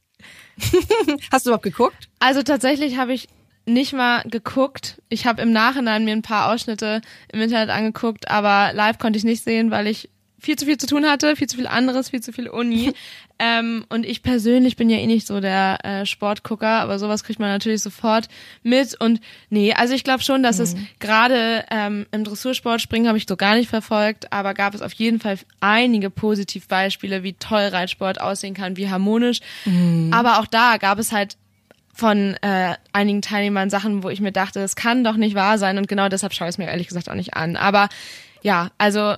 Hast 1.30 1.46
du 1.46 1.50
überhaupt 1.50 1.62
geguckt? 1.62 2.08
Also 2.18 2.42
tatsächlich 2.42 2.96
habe 2.96 3.12
ich 3.12 3.28
nicht 3.68 3.92
mal 3.92 4.22
geguckt. 4.22 5.00
Ich 5.08 5.26
habe 5.26 5.42
im 5.42 5.52
Nachhinein 5.52 6.04
mir 6.04 6.12
ein 6.12 6.22
paar 6.22 6.52
Ausschnitte 6.52 7.00
im 7.32 7.40
Internet 7.40 7.70
angeguckt, 7.70 8.28
aber 8.30 8.72
live 8.72 8.98
konnte 8.98 9.18
ich 9.18 9.24
nicht 9.24 9.44
sehen, 9.44 9.70
weil 9.70 9.86
ich 9.86 10.08
viel 10.40 10.56
zu 10.56 10.66
viel 10.66 10.78
zu 10.78 10.86
tun 10.86 11.04
hatte, 11.04 11.34
viel 11.34 11.48
zu 11.48 11.56
viel 11.56 11.66
anderes, 11.66 12.10
viel 12.10 12.20
zu 12.20 12.32
viel 12.32 12.48
Uni. 12.48 12.92
ähm, 13.38 13.84
und 13.88 14.06
ich 14.06 14.22
persönlich 14.22 14.76
bin 14.76 14.88
ja 14.88 14.96
eh 14.96 15.06
nicht 15.06 15.26
so 15.26 15.40
der 15.40 15.84
äh, 15.84 16.06
Sportgucker, 16.06 16.80
aber 16.80 16.98
sowas 16.98 17.24
kriegt 17.24 17.40
man 17.40 17.48
natürlich 17.48 17.82
sofort 17.82 18.28
mit. 18.62 18.98
Und 19.00 19.20
nee, 19.50 19.72
also 19.72 19.94
ich 19.94 20.04
glaube 20.04 20.22
schon, 20.22 20.42
dass 20.42 20.58
mhm. 20.58 20.64
es 20.64 20.76
gerade 21.00 21.64
ähm, 21.70 22.06
im 22.12 22.24
Dressursport 22.24 22.80
springen 22.80 23.08
habe 23.08 23.18
ich 23.18 23.26
so 23.28 23.36
gar 23.36 23.56
nicht 23.56 23.68
verfolgt, 23.68 24.32
aber 24.32 24.54
gab 24.54 24.74
es 24.74 24.82
auf 24.82 24.92
jeden 24.92 25.18
Fall 25.18 25.38
einige 25.60 26.08
Positivbeispiele, 26.08 27.24
wie 27.24 27.32
toll 27.32 27.66
Reitsport 27.66 28.20
aussehen 28.20 28.54
kann, 28.54 28.76
wie 28.76 28.88
harmonisch. 28.88 29.40
Mhm. 29.64 30.10
Aber 30.12 30.38
auch 30.38 30.46
da 30.46 30.76
gab 30.76 30.98
es 30.98 31.10
halt 31.10 31.36
von 31.98 32.34
äh, 32.42 32.74
einigen 32.92 33.22
Teilnehmern 33.22 33.70
Sachen, 33.70 34.04
wo 34.04 34.08
ich 34.08 34.20
mir 34.20 34.30
dachte, 34.30 34.60
das 34.60 34.76
kann 34.76 35.02
doch 35.02 35.16
nicht 35.16 35.34
wahr 35.34 35.58
sein 35.58 35.78
und 35.78 35.88
genau 35.88 36.08
deshalb 36.08 36.32
schaue 36.32 36.46
ich 36.46 36.54
es 36.54 36.58
mir 36.58 36.68
ehrlich 36.68 36.86
gesagt 36.86 37.10
auch 37.10 37.14
nicht 37.14 37.34
an. 37.34 37.56
Aber 37.56 37.88
ja, 38.40 38.70
also 38.78 39.16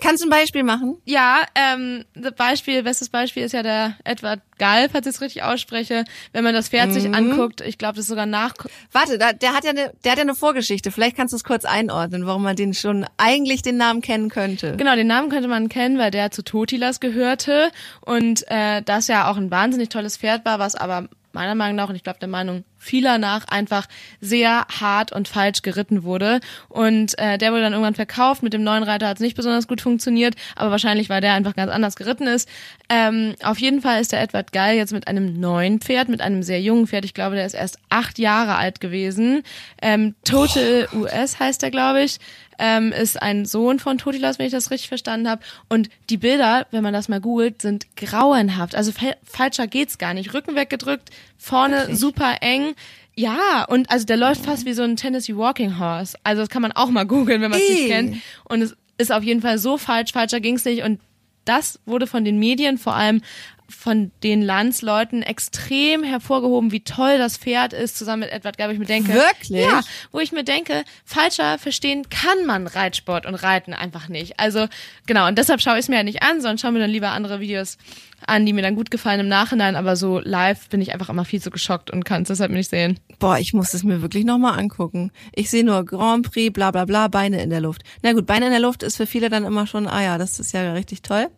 Kannst 0.00 0.22
du 0.22 0.28
ein 0.28 0.30
Beispiel 0.30 0.62
machen? 0.62 0.96
Ja, 1.04 1.42
ähm, 1.54 2.04
das 2.14 2.32
Beispiel, 2.32 2.82
bestes 2.82 3.10
Beispiel 3.10 3.42
ist 3.42 3.52
ja 3.52 3.62
der 3.62 3.96
Edward 4.04 4.40
Galf, 4.58 4.92
falls 4.92 5.06
ich 5.06 5.14
es 5.14 5.20
richtig 5.20 5.42
ausspreche. 5.42 6.04
Wenn 6.32 6.42
man 6.42 6.54
das 6.54 6.70
Pferd 6.70 6.88
mhm. 6.88 6.92
sich 6.94 7.14
anguckt, 7.14 7.60
ich 7.60 7.76
glaube, 7.76 7.96
das 7.96 8.04
ist 8.04 8.08
sogar 8.08 8.24
nach. 8.24 8.54
Warte, 8.92 9.18
da, 9.18 9.34
der 9.34 9.52
hat 9.52 9.64
ja 9.64 9.70
eine, 9.70 9.92
der 10.02 10.12
hat 10.12 10.18
ja 10.18 10.22
eine 10.22 10.34
Vorgeschichte. 10.34 10.90
Vielleicht 10.90 11.16
kannst 11.16 11.32
du 11.32 11.36
es 11.36 11.44
kurz 11.44 11.66
einordnen, 11.66 12.26
warum 12.26 12.42
man 12.42 12.56
den 12.56 12.72
schon 12.72 13.04
eigentlich 13.18 13.60
den 13.60 13.76
Namen 13.76 14.00
kennen 14.00 14.30
könnte. 14.30 14.74
Genau, 14.78 14.96
den 14.96 15.06
Namen 15.06 15.28
könnte 15.28 15.48
man 15.48 15.68
kennen, 15.68 15.98
weil 15.98 16.10
der 16.10 16.30
zu 16.30 16.42
Totilas 16.42 17.00
gehörte 17.00 17.70
und 18.00 18.44
äh, 18.48 18.80
das 18.82 19.06
ja 19.06 19.30
auch 19.30 19.36
ein 19.36 19.50
wahnsinnig 19.50 19.90
tolles 19.90 20.16
Pferd 20.16 20.46
war, 20.46 20.58
was 20.58 20.76
aber 20.76 21.08
meiner 21.32 21.54
Meinung 21.54 21.76
nach, 21.76 21.88
und 21.88 21.96
ich 21.96 22.02
glaube 22.02 22.18
der 22.18 22.28
Meinung 22.28 22.64
vieler 22.80 23.18
nach 23.18 23.46
einfach 23.46 23.86
sehr 24.20 24.66
hart 24.80 25.12
und 25.12 25.28
falsch 25.28 25.62
geritten 25.62 26.02
wurde. 26.02 26.40
Und 26.68 27.16
äh, 27.18 27.38
der 27.38 27.52
wurde 27.52 27.62
dann 27.62 27.74
irgendwann 27.74 27.94
verkauft. 27.94 28.42
Mit 28.42 28.52
dem 28.52 28.64
neuen 28.64 28.82
Reiter 28.82 29.06
hat 29.06 29.18
es 29.18 29.20
nicht 29.20 29.36
besonders 29.36 29.68
gut 29.68 29.80
funktioniert, 29.80 30.34
aber 30.56 30.70
wahrscheinlich, 30.72 31.08
weil 31.08 31.20
der 31.20 31.34
einfach 31.34 31.54
ganz 31.54 31.70
anders 31.70 31.94
geritten 31.94 32.26
ist. 32.26 32.48
Ähm, 32.88 33.36
auf 33.42 33.58
jeden 33.58 33.82
Fall 33.82 34.00
ist 34.00 34.12
der 34.12 34.22
Edward 34.22 34.52
Geil 34.52 34.76
jetzt 34.76 34.92
mit 34.92 35.06
einem 35.06 35.38
neuen 35.38 35.80
Pferd, 35.80 36.08
mit 36.08 36.20
einem 36.20 36.42
sehr 36.42 36.60
jungen 36.60 36.86
Pferd. 36.86 37.04
Ich 37.04 37.14
glaube, 37.14 37.36
der 37.36 37.46
ist 37.46 37.54
erst 37.54 37.78
acht 37.90 38.18
Jahre 38.18 38.56
alt 38.56 38.80
gewesen. 38.80 39.42
Ähm, 39.80 40.14
Total 40.24 40.88
Boah. 40.90 41.02
US 41.02 41.38
heißt 41.38 41.62
der, 41.62 41.70
glaube 41.70 42.02
ich 42.02 42.18
ähm, 42.60 42.92
ist 42.92 43.20
ein 43.20 43.46
Sohn 43.46 43.78
von 43.78 43.96
Totilas, 43.98 44.38
wenn 44.38 44.46
ich 44.46 44.52
das 44.52 44.70
richtig 44.70 44.88
verstanden 44.88 45.28
habe. 45.28 45.42
Und 45.68 45.88
die 46.10 46.18
Bilder, 46.18 46.66
wenn 46.70 46.82
man 46.82 46.92
das 46.92 47.08
mal 47.08 47.20
googelt, 47.20 47.62
sind 47.62 47.86
grauenhaft. 47.96 48.76
Also 48.76 48.92
falscher 49.24 49.66
geht's 49.66 49.96
gar 49.96 50.12
nicht. 50.12 50.34
Rücken 50.34 50.54
weggedrückt, 50.54 51.08
vorne 51.38 51.78
Wirklich? 51.78 51.98
super 51.98 52.36
eng. 52.42 52.69
Ja, 53.14 53.64
und 53.68 53.90
also 53.90 54.06
der 54.06 54.16
läuft 54.16 54.44
fast 54.44 54.64
wie 54.64 54.72
so 54.72 54.82
ein 54.82 54.96
Tennessee 54.96 55.36
Walking 55.36 55.78
Horse. 55.78 56.16
Also 56.24 56.42
das 56.42 56.48
kann 56.48 56.62
man 56.62 56.72
auch 56.72 56.90
mal 56.90 57.04
googeln, 57.04 57.40
wenn 57.40 57.50
man 57.50 57.60
es 57.60 57.68
nicht 57.68 57.88
kennt. 57.88 58.16
Und 58.44 58.62
es 58.62 58.76
ist 58.98 59.12
auf 59.12 59.22
jeden 59.22 59.40
Fall 59.40 59.58
so 59.58 59.78
falsch, 59.78 60.12
falscher 60.12 60.40
ging's 60.40 60.64
nicht. 60.64 60.82
Und 60.82 61.00
das 61.44 61.80
wurde 61.86 62.06
von 62.06 62.24
den 62.24 62.38
Medien 62.38 62.78
vor 62.78 62.94
allem 62.94 63.22
von 63.70 64.10
den 64.22 64.42
Landsleuten 64.42 65.22
extrem 65.22 66.02
hervorgehoben, 66.02 66.72
wie 66.72 66.80
toll 66.80 67.18
das 67.18 67.36
Pferd 67.36 67.72
ist, 67.72 67.96
zusammen 67.96 68.20
mit 68.20 68.32
Edward 68.32 68.58
Geil, 68.58 68.70
ich 68.72 68.78
mir 68.78 68.84
denke. 68.84 69.12
Wirklich? 69.12 69.64
Ja, 69.64 69.80
wo 70.12 70.20
ich 70.20 70.32
mir 70.32 70.44
denke, 70.44 70.84
falscher 71.04 71.58
verstehen 71.58 72.08
kann 72.10 72.46
man 72.46 72.66
Reitsport 72.66 73.26
und 73.26 73.34
Reiten 73.34 73.72
einfach 73.72 74.08
nicht. 74.08 74.38
Also, 74.38 74.66
genau, 75.06 75.28
und 75.28 75.38
deshalb 75.38 75.60
schaue 75.60 75.74
ich 75.74 75.80
es 75.80 75.88
mir 75.88 75.96
ja 75.96 76.02
nicht 76.02 76.22
an, 76.22 76.40
sondern 76.40 76.58
schaue 76.58 76.72
mir 76.72 76.80
dann 76.80 76.90
lieber 76.90 77.10
andere 77.10 77.40
Videos 77.40 77.78
an, 78.26 78.46
die 78.46 78.52
mir 78.52 78.62
dann 78.62 78.76
gut 78.76 78.90
gefallen 78.90 79.20
im 79.20 79.28
Nachhinein, 79.28 79.76
aber 79.76 79.96
so 79.96 80.18
live 80.18 80.68
bin 80.68 80.80
ich 80.80 80.92
einfach 80.92 81.08
immer 81.08 81.24
viel 81.24 81.40
zu 81.40 81.50
geschockt 81.50 81.90
und 81.90 82.04
kann 82.04 82.22
es 82.22 82.28
deshalb 82.28 82.50
nicht 82.50 82.70
sehen. 82.70 82.98
Boah, 83.18 83.38
ich 83.38 83.52
muss 83.52 83.74
es 83.74 83.82
mir 83.82 84.02
wirklich 84.02 84.24
nochmal 84.24 84.58
angucken. 84.58 85.10
Ich 85.34 85.50
sehe 85.50 85.64
nur 85.64 85.84
Grand 85.84 86.30
Prix, 86.30 86.52
bla 86.52 86.70
bla 86.70 86.84
bla, 86.84 87.08
Beine 87.08 87.42
in 87.42 87.50
der 87.50 87.60
Luft. 87.60 87.82
Na 88.02 88.12
gut, 88.12 88.26
Beine 88.26 88.46
in 88.46 88.52
der 88.52 88.60
Luft 88.60 88.82
ist 88.82 88.96
für 88.96 89.06
viele 89.06 89.30
dann 89.30 89.44
immer 89.44 89.66
schon, 89.66 89.86
ah 89.86 90.02
ja, 90.02 90.18
das 90.18 90.38
ist 90.38 90.52
ja 90.52 90.72
richtig 90.72 91.02
toll. 91.02 91.28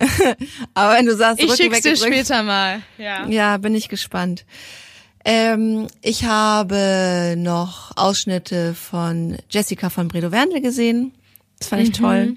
Aber 0.74 0.94
wenn 0.94 1.06
du 1.06 1.16
sagst, 1.16 1.42
ich 1.42 1.54
schick's 1.54 1.80
dir 1.80 1.96
später 1.96 2.42
mal. 2.42 2.82
Ja. 2.98 3.26
ja, 3.26 3.56
bin 3.58 3.74
ich 3.74 3.88
gespannt. 3.88 4.44
Ähm, 5.24 5.86
ich 6.00 6.24
habe 6.24 7.34
noch 7.36 7.96
Ausschnitte 7.96 8.74
von 8.74 9.36
Jessica 9.50 9.90
von 9.90 10.08
Bredow 10.08 10.32
Wendel 10.32 10.60
gesehen. 10.60 11.12
Das 11.58 11.68
fand 11.68 11.82
ich 11.82 11.88
mhm. 11.88 12.04
toll. 12.04 12.36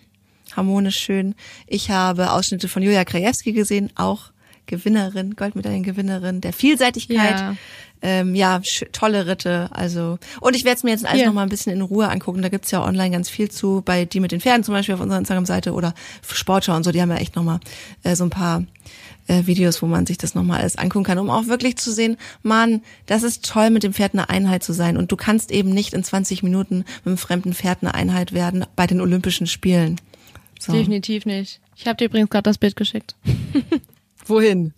Harmonisch 0.56 1.00
schön. 1.00 1.36
Ich 1.66 1.90
habe 1.90 2.32
Ausschnitte 2.32 2.68
von 2.68 2.84
Julia 2.84 3.06
Krajewski 3.06 3.54
gesehen, 3.54 3.90
auch 3.96 4.32
Gewinnerin, 4.66 5.36
Goldmedaillengewinnerin 5.36 6.42
der 6.42 6.54
Vielseitigkeit. 6.54 7.40
Ja 7.40 7.56
ähm, 8.04 8.36
ja, 8.36 8.62
tolle 8.92 9.26
Ritte. 9.26 9.70
Also 9.72 10.20
und 10.42 10.56
ich 10.56 10.66
werde 10.66 10.78
es 10.78 10.84
mir 10.84 10.92
jetzt 10.92 11.06
alles 11.06 11.20
yeah. 11.20 11.28
noch 11.28 11.34
mal 11.34 11.44
ein 11.44 11.50
bisschen 11.50 11.74
in 11.74 11.82
Ruhe 11.82 12.10
angucken. 12.10 12.42
Da 12.42 12.50
gibt's 12.50 12.70
ja 12.70 12.84
online 12.84 13.12
ganz 13.12 13.30
viel 13.30 13.50
zu, 13.50 13.82
bei 13.84 14.04
die 14.04 14.20
mit 14.20 14.34
den 14.34 14.42
Pferden 14.42 14.64
zum 14.64 14.74
Beispiel 14.74 14.94
auf 14.94 15.02
unserer 15.02 15.20
Instagram-Seite 15.20 15.72
oder 15.72 15.96
Sportschau 16.22 16.76
und 16.76 16.84
so. 16.84 16.92
Die 16.92 17.02
haben 17.02 17.10
ja 17.10 17.16
echt 17.16 17.38
noch 17.38 17.44
mal 17.44 17.62
äh, 18.04 18.16
so 18.16 18.26
ein 18.26 18.30
paar 18.30 18.64
äh, 19.28 19.46
Videos, 19.46 19.82
wo 19.82 19.86
man 19.86 20.06
sich 20.06 20.18
das 20.18 20.36
nochmal 20.36 20.60
alles 20.60 20.78
angucken 20.78 21.06
kann, 21.06 21.18
um 21.18 21.30
auch 21.30 21.48
wirklich 21.48 21.78
zu 21.78 21.94
sehen, 21.94 22.18
Mann, 22.42 22.82
das 23.06 23.24
ist 23.24 23.46
toll, 23.46 23.70
mit 23.70 23.84
dem 23.84 23.94
Pferd 23.94 24.14
eine 24.14 24.30
Einheit 24.30 24.64
zu 24.64 24.74
sein. 24.74 24.98
Und 24.98 25.12
du 25.12 25.16
kannst 25.16 25.50
eben 25.50 25.70
nicht 25.70 25.94
in 25.94 26.04
20 26.04 26.44
Minuten 26.44 26.80
mit 26.80 27.08
einem 27.08 27.18
fremden 27.18 27.54
Pferd 27.54 27.80
eine 27.82 27.94
Einheit 27.94 28.34
werden 28.34 28.66
bei 28.76 28.86
den 28.86 29.00
Olympischen 29.00 29.48
Spielen. 29.48 30.02
So. 30.60 30.74
Definitiv 30.74 31.26
nicht. 31.26 31.62
Ich 31.78 31.88
habe 31.88 31.96
dir 31.96 32.06
übrigens 32.06 32.30
gerade 32.30 32.44
das 32.44 32.58
Bild 32.58 32.76
geschickt. 32.76 33.16
Wohin? 34.26 34.74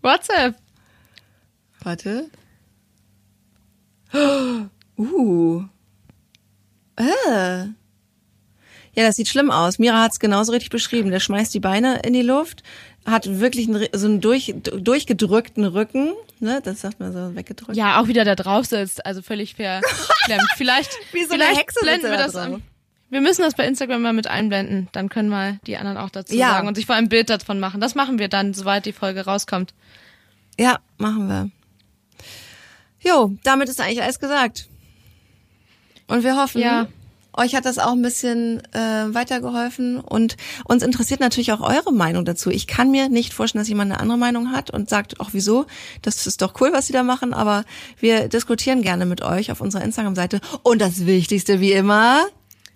WhatsApp. 0.00 0.54
Warte. 1.82 2.30
Uh. 5.00 5.62
Äh. 6.96 7.66
Ja, 8.94 9.04
das 9.04 9.14
sieht 9.14 9.28
schlimm 9.28 9.52
aus. 9.52 9.78
Mira 9.78 10.02
hat 10.02 10.10
es 10.10 10.18
genauso 10.18 10.50
richtig 10.50 10.70
beschrieben. 10.70 11.12
Der 11.12 11.20
schmeißt 11.20 11.54
die 11.54 11.60
Beine 11.60 12.00
in 12.04 12.14
die 12.14 12.22
Luft, 12.22 12.64
hat 13.06 13.38
wirklich 13.38 13.68
einen, 13.68 13.86
so 13.92 14.08
einen 14.08 14.20
durch, 14.20 14.54
durchgedrückten 14.60 15.64
Rücken. 15.64 16.14
Ne, 16.40 16.60
das 16.64 16.80
sagt 16.80 16.98
man 16.98 17.12
so 17.12 17.36
weggedrückt. 17.36 17.76
Ja, 17.76 18.00
auch 18.00 18.08
wieder 18.08 18.24
da 18.24 18.34
drauf 18.34 18.66
sitzt, 18.66 19.06
also 19.06 19.22
völlig 19.22 19.54
fair. 19.54 19.82
vielleicht, 20.56 20.90
Wie 21.12 21.22
so 21.22 21.30
vielleicht 21.30 21.50
eine 21.50 21.58
Hexe 21.58 21.78
blenden 21.80 22.10
wir 22.10 22.18
das 22.18 22.34
an. 22.34 22.62
Wir 23.10 23.20
müssen 23.20 23.42
das 23.42 23.54
bei 23.54 23.66
Instagram 23.66 24.02
mal 24.02 24.12
mit 24.12 24.26
einblenden. 24.26 24.88
Dann 24.92 25.08
können 25.08 25.28
mal 25.28 25.60
die 25.66 25.76
anderen 25.76 25.96
auch 25.96 26.10
dazu 26.10 26.34
ja. 26.34 26.50
sagen 26.50 26.66
und 26.66 26.74
sich 26.74 26.86
vor 26.86 26.96
ein 26.96 27.08
Bild 27.08 27.30
davon 27.30 27.60
machen. 27.60 27.80
Das 27.80 27.94
machen 27.94 28.18
wir 28.18 28.28
dann, 28.28 28.52
soweit 28.52 28.84
die 28.84 28.92
Folge 28.92 29.24
rauskommt. 29.24 29.74
Ja, 30.58 30.80
machen 30.98 31.28
wir. 31.28 31.50
Jo, 33.08 33.32
damit 33.42 33.68
ist 33.68 33.80
eigentlich 33.80 34.02
alles 34.02 34.18
gesagt. 34.18 34.68
Und 36.08 36.24
wir 36.24 36.36
hoffen, 36.36 36.60
ja. 36.60 36.88
euch 37.32 37.54
hat 37.54 37.64
das 37.64 37.78
auch 37.78 37.92
ein 37.92 38.02
bisschen 38.02 38.62
äh, 38.74 39.14
weitergeholfen 39.14 40.00
und 40.00 40.36
uns 40.64 40.82
interessiert 40.82 41.20
natürlich 41.20 41.52
auch 41.52 41.60
eure 41.60 41.92
Meinung 41.92 42.24
dazu. 42.24 42.50
Ich 42.50 42.66
kann 42.66 42.90
mir 42.90 43.08
nicht 43.08 43.32
vorstellen, 43.32 43.60
dass 43.62 43.68
jemand 43.68 43.92
eine 43.92 44.00
andere 44.00 44.18
Meinung 44.18 44.52
hat 44.52 44.70
und 44.70 44.88
sagt, 44.88 45.20
auch 45.20 45.30
wieso, 45.32 45.66
das 46.02 46.26
ist 46.26 46.42
doch 46.42 46.60
cool, 46.60 46.72
was 46.72 46.86
sie 46.86 46.92
da 46.92 47.02
machen, 47.02 47.32
aber 47.32 47.64
wir 47.98 48.28
diskutieren 48.28 48.82
gerne 48.82 49.06
mit 49.06 49.22
euch 49.22 49.50
auf 49.52 49.60
unserer 49.60 49.84
Instagram-Seite. 49.84 50.40
Und 50.62 50.80
das 50.80 51.06
Wichtigste 51.06 51.60
wie 51.60 51.72
immer, 51.72 52.26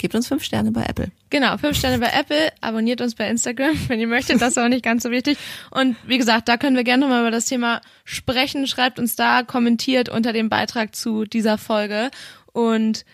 Gebt 0.03 0.17
uns 0.17 0.27
fünf 0.27 0.43
Sterne 0.43 0.73
bei 0.73 0.83
Apple. 0.83 1.13
Genau, 1.33 1.57
fünf 1.57 1.79
Sterne 1.79 1.99
bei 1.99 2.11
Apple. 2.13 2.53
Abonniert 2.61 3.01
uns 3.01 3.15
bei 3.15 3.27
Instagram, 3.27 3.75
wenn 3.89 3.99
ihr 3.99 4.07
möchtet. 4.07 4.43
Das 4.43 4.51
ist 4.51 4.59
auch 4.59 4.69
nicht 4.69 4.85
ganz 4.85 5.03
so 5.03 5.11
wichtig. 5.11 5.39
Und 5.71 5.97
wie 6.07 6.19
gesagt, 6.19 6.47
da 6.47 6.59
können 6.59 6.77
wir 6.77 6.85
gerne 6.85 7.01
nochmal 7.01 7.23
über 7.23 7.31
das 7.31 7.47
Thema 7.47 7.81
sprechen. 8.05 8.67
Schreibt 8.67 8.99
uns 8.99 9.17
da, 9.17 9.43
kommentiert 9.43 10.11
unter 10.11 10.35
dem 10.35 10.51
Beitrag 10.51 10.95
zu 10.95 11.25
dieser 11.25 11.57
Folge. 11.57 12.11
Und 12.53 13.07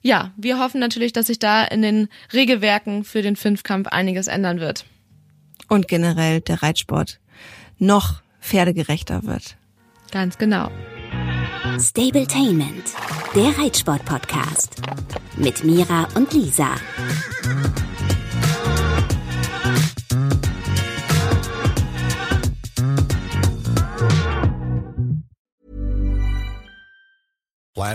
ja, 0.00 0.32
wir 0.38 0.58
hoffen 0.58 0.80
natürlich, 0.80 1.12
dass 1.12 1.26
sich 1.26 1.38
da 1.38 1.64
in 1.64 1.82
den 1.82 2.08
Regelwerken 2.32 3.04
für 3.04 3.20
den 3.20 3.36
Fünfkampf 3.36 3.88
einiges 3.88 4.26
ändern 4.26 4.58
wird. 4.58 4.86
Und 5.68 5.86
generell 5.86 6.40
der 6.40 6.62
Reitsport 6.62 7.20
noch 7.76 8.22
pferdegerechter 8.40 9.24
wird. 9.24 9.58
Ganz 10.12 10.38
genau. 10.38 10.70
Stabletainment, 11.78 12.94
der 13.34 13.58
Reitsport-Podcast. 13.58 14.76
Mit 15.36 15.62
Mira 15.62 16.08
und 16.14 16.32
Lisa. 16.32 16.70